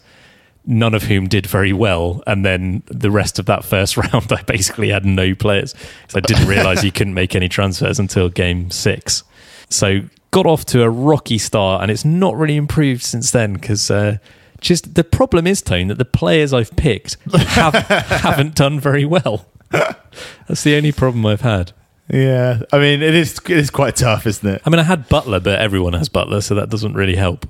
[0.66, 2.24] none of whom did very well.
[2.28, 6.20] And then the rest of that first round, I basically had no players because I
[6.22, 9.24] didn't realize you couldn't make any transfers until game six.
[9.70, 10.02] So
[10.32, 13.90] got off to a rocky start, and it's not really improved since then because.
[13.92, 14.18] Uh,
[14.62, 19.46] just the problem is, Tone, that the players I've picked have, haven't done very well.
[19.70, 21.72] That's the only problem I've had.
[22.10, 24.62] yeah, I mean, it is it is quite tough, isn't it?
[24.66, 27.46] I mean, I had Buttler, but everyone has Buttler, so that doesn't really help.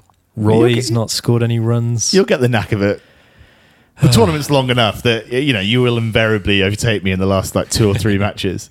[0.45, 2.13] Roy's not scored any runs.
[2.13, 3.01] You'll get the knack of it.
[4.01, 7.55] The tournament's long enough that you know you will invariably overtake me in the last
[7.55, 8.69] like two or three matches.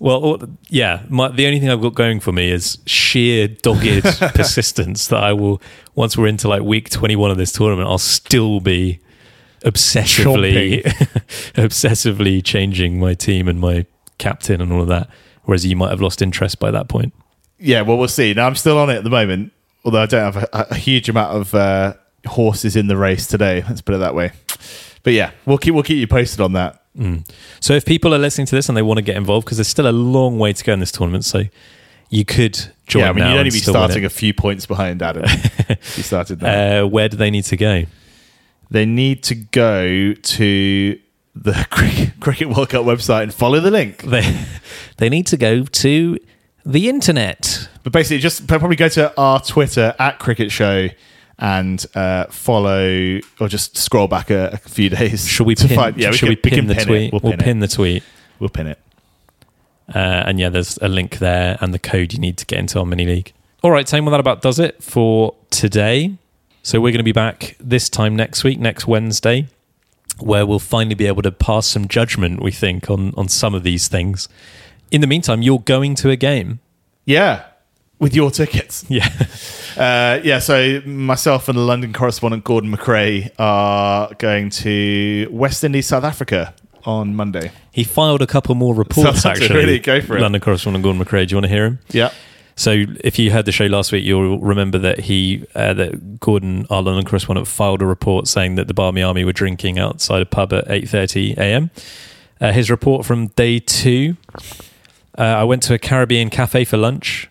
[0.00, 0.40] Well,
[0.70, 4.02] yeah, my, the only thing I've got going for me is sheer dogged
[4.34, 5.60] persistence that I will,
[5.94, 8.98] once we're into like week 21 of this tournament, I'll still be
[9.62, 10.82] obsessively,
[11.54, 13.84] obsessively changing my team and my
[14.16, 15.10] captain and all of that.
[15.44, 17.12] Whereas you might have lost interest by that point.
[17.58, 18.32] Yeah, well, we'll see.
[18.32, 19.52] Now I'm still on it at the moment,
[19.84, 21.94] although I don't have a, a huge amount of uh,
[22.26, 23.64] horses in the race today.
[23.68, 24.32] Let's put it that way.
[25.02, 26.82] But yeah, we'll keep we'll keep you posted on that.
[26.96, 27.28] Mm.
[27.60, 29.68] So if people are listening to this and they want to get involved, because there's
[29.68, 31.44] still a long way to go in this tournament, so
[32.10, 33.02] you could join.
[33.02, 35.24] yeah, I mean, you'd only be starting a few points behind Adam.
[35.68, 36.84] you started now.
[36.84, 37.84] Uh, where do they need to go?
[38.70, 40.98] they need to go to
[41.34, 44.02] the Cricket, Cricket World Cup website and follow the link.
[44.02, 44.44] They
[44.98, 46.18] they need to go to
[46.64, 47.68] the internet.
[47.82, 50.88] But basically, just probably go to our Twitter at Cricket Show
[51.38, 55.26] and uh, follow, or just scroll back a, a few days.
[55.26, 55.76] Should we to pin?
[55.76, 57.12] find- yeah, should we, pin, the tweet?
[57.12, 57.68] We'll We'll, pin, pin it.
[57.68, 58.02] the tweet.
[58.38, 58.78] We'll pin it.
[59.94, 62.78] Uh, and yeah, there's a link there and the code you need to get into
[62.78, 63.32] our mini league.
[63.62, 66.14] All right, Tame, well, that about does it for today.
[66.62, 69.48] So we're going to be back this time next week, next Wednesday,
[70.18, 73.62] where we'll finally be able to pass some judgment, we think, on, on some of
[73.62, 74.28] these things.
[74.90, 76.60] In the meantime, you're going to a game.
[77.04, 77.44] Yeah,
[77.98, 78.84] with your tickets.
[78.90, 79.08] Yeah.
[79.76, 85.86] Uh, yeah, so myself and the London correspondent Gordon McRae are going to West Indies,
[85.86, 87.52] South Africa on Monday.
[87.72, 89.56] He filed a couple more reports, Sounds- actually.
[89.56, 90.20] really, go for it.
[90.20, 91.26] London correspondent Gordon McRae.
[91.28, 91.78] Do you want to hear him?
[91.90, 92.10] Yeah.
[92.56, 96.66] So, if you heard the show last week, you'll remember that he, uh, that Gordon,
[96.68, 100.26] our London correspondent, filed a report saying that the Barmy Army were drinking outside a
[100.26, 101.70] pub at eight thirty a.m.
[102.40, 104.16] Uh, his report from day two:
[105.18, 107.28] uh, I went to a Caribbean cafe for lunch.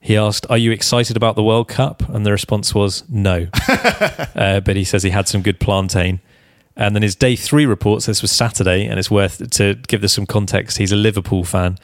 [0.00, 3.48] He asked, "Are you excited about the World Cup?" And the response was no.
[3.68, 6.20] uh, but he says he had some good plantain.
[6.76, 8.06] And then his day three reports.
[8.06, 10.78] This was Saturday, and it's worth to give this some context.
[10.78, 11.78] He's a Liverpool fan.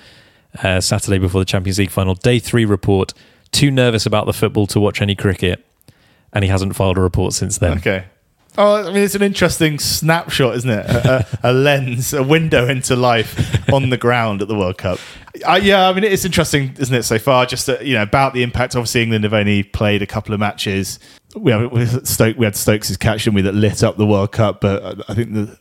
[0.63, 2.15] Uh, Saturday before the Champions League final.
[2.15, 3.15] Day three report.
[3.53, 5.65] Too nervous about the football to watch any cricket,
[6.33, 7.79] and he hasn't filed a report since then.
[7.79, 8.05] Okay.
[8.59, 10.87] Oh, I mean, it's an interesting snapshot, isn't it?
[10.87, 14.99] A, a, a lens, a window into life on the ground at the World Cup.
[15.47, 17.47] Uh, yeah, I mean, it's interesting, isn't it, so far?
[17.47, 18.75] Just uh, you know about the impact.
[18.75, 20.99] Obviously, England have only played a couple of matches.
[21.37, 22.37] We have Stoke.
[22.37, 24.61] We had Stokes' catch, didn't we, that lit up the World Cup.
[24.61, 25.57] But I think the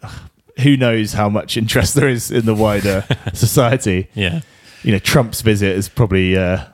[0.59, 4.07] who knows how much interest there is in the wider society.
[4.13, 4.41] Yeah.
[4.83, 6.65] You know, Trump's visit has probably uh,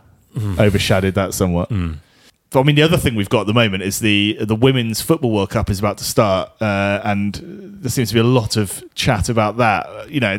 [0.59, 1.69] overshadowed that somewhat.
[1.69, 1.79] But
[2.59, 5.31] I mean, the other thing we've got at the moment is the the women's football
[5.31, 7.35] World Cup is about to start, uh, and
[7.81, 10.09] there seems to be a lot of chat about that.
[10.09, 10.37] You know,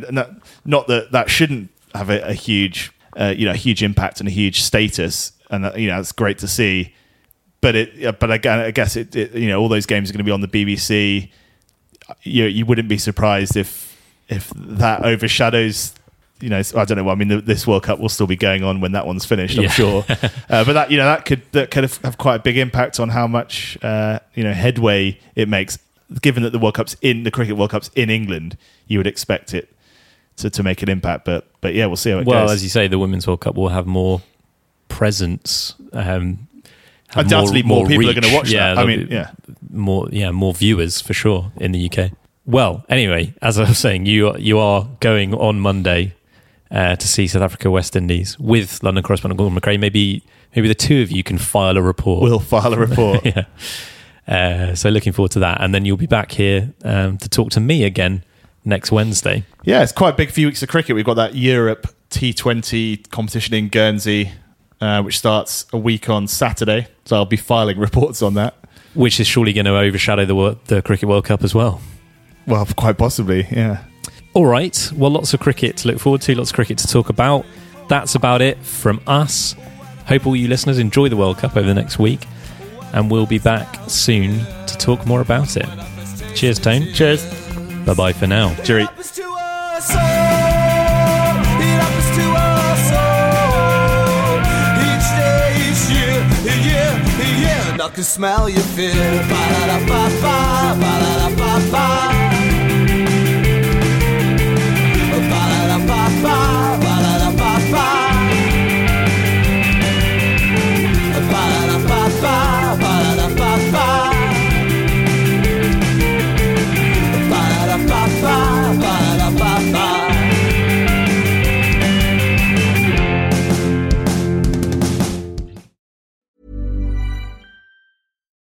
[0.65, 4.33] not, that that shouldn't have a, a huge, uh, you know, huge impact and a
[4.33, 6.95] huge status, and uh, you know, it's great to see.
[7.61, 10.19] But it, but again, I guess it, it, you know, all those games are going
[10.19, 11.31] to be on the BBC.
[12.23, 13.97] You you wouldn't be surprised if
[14.29, 15.95] if that overshadows
[16.41, 17.09] you know, I don't know.
[17.09, 19.57] I mean, this World Cup will still be going on when that one's finished.
[19.57, 19.71] I'm Yeah.
[19.71, 23.01] sure, uh, but that you know that could that could have, quite a big impact
[23.01, 25.79] on how much uh, you know headway it makes.
[26.23, 28.57] Given that the World Cup's in the Cricket World Cup's in England,
[28.87, 29.75] you would expect it
[30.37, 31.25] to, to make an impact.
[31.25, 32.47] But but yeah, we'll see how it Well, goes.
[32.49, 34.23] Well, as you say, the Women's World Cup will have more
[34.89, 35.75] presence.
[35.93, 36.49] Um,
[37.09, 38.79] have Undoubtedly more people are gonna watch that.
[38.79, 39.31] I mean, yeah.
[39.71, 42.11] more yeah more viewers for sure in the UK.
[42.45, 46.15] Well, anyway, as I was saying, you you are going on Monday
[46.71, 49.79] uh, to see South Africa West Indies with London correspondent Gordon McRae.
[49.79, 50.23] Maybe
[50.55, 52.23] maybe the two of you can file a report.
[52.23, 53.25] we'll file a report.
[53.25, 53.45] yeah.
[54.27, 57.51] Uh, so looking forward to that, and then you'll be back here um, to talk
[57.51, 58.25] to me again
[58.65, 59.45] next Wednesday.
[59.63, 60.97] Yeah, it's quite a big few weeks of cricket.
[60.97, 64.33] We've got that Europe T20 competition in Guernsey,
[64.81, 66.89] uh, which starts a week on Saturday.
[67.05, 68.55] So I'll be filing reports on that.
[68.95, 71.81] Which is surely going to overshadow the the Cricket World Cup as well.
[72.47, 73.85] Well, quite possibly, yeah.
[74.37, 74.93] All right.
[74.95, 77.47] Well, lots of cricket to look forward to, lots of cricket to talk about.
[77.89, 79.55] That's about it from us.
[80.07, 82.27] Hope all you listeners enjoy the World Cup over the next week,
[82.93, 85.65] and we'll be back soon to talk more about it.
[86.35, 86.93] Cheers, Tone.
[86.93, 87.25] Cheers.
[87.87, 88.53] Bye bye for now.
[88.63, 88.87] Jerry.
[97.79, 98.93] I can smell your fear.
[98.93, 100.11] Ba-da-da-ba-ba,
[100.79, 101.57] ba-da-da-ba-ba.
[101.73, 102.36] Ba-da-da-ba-ba,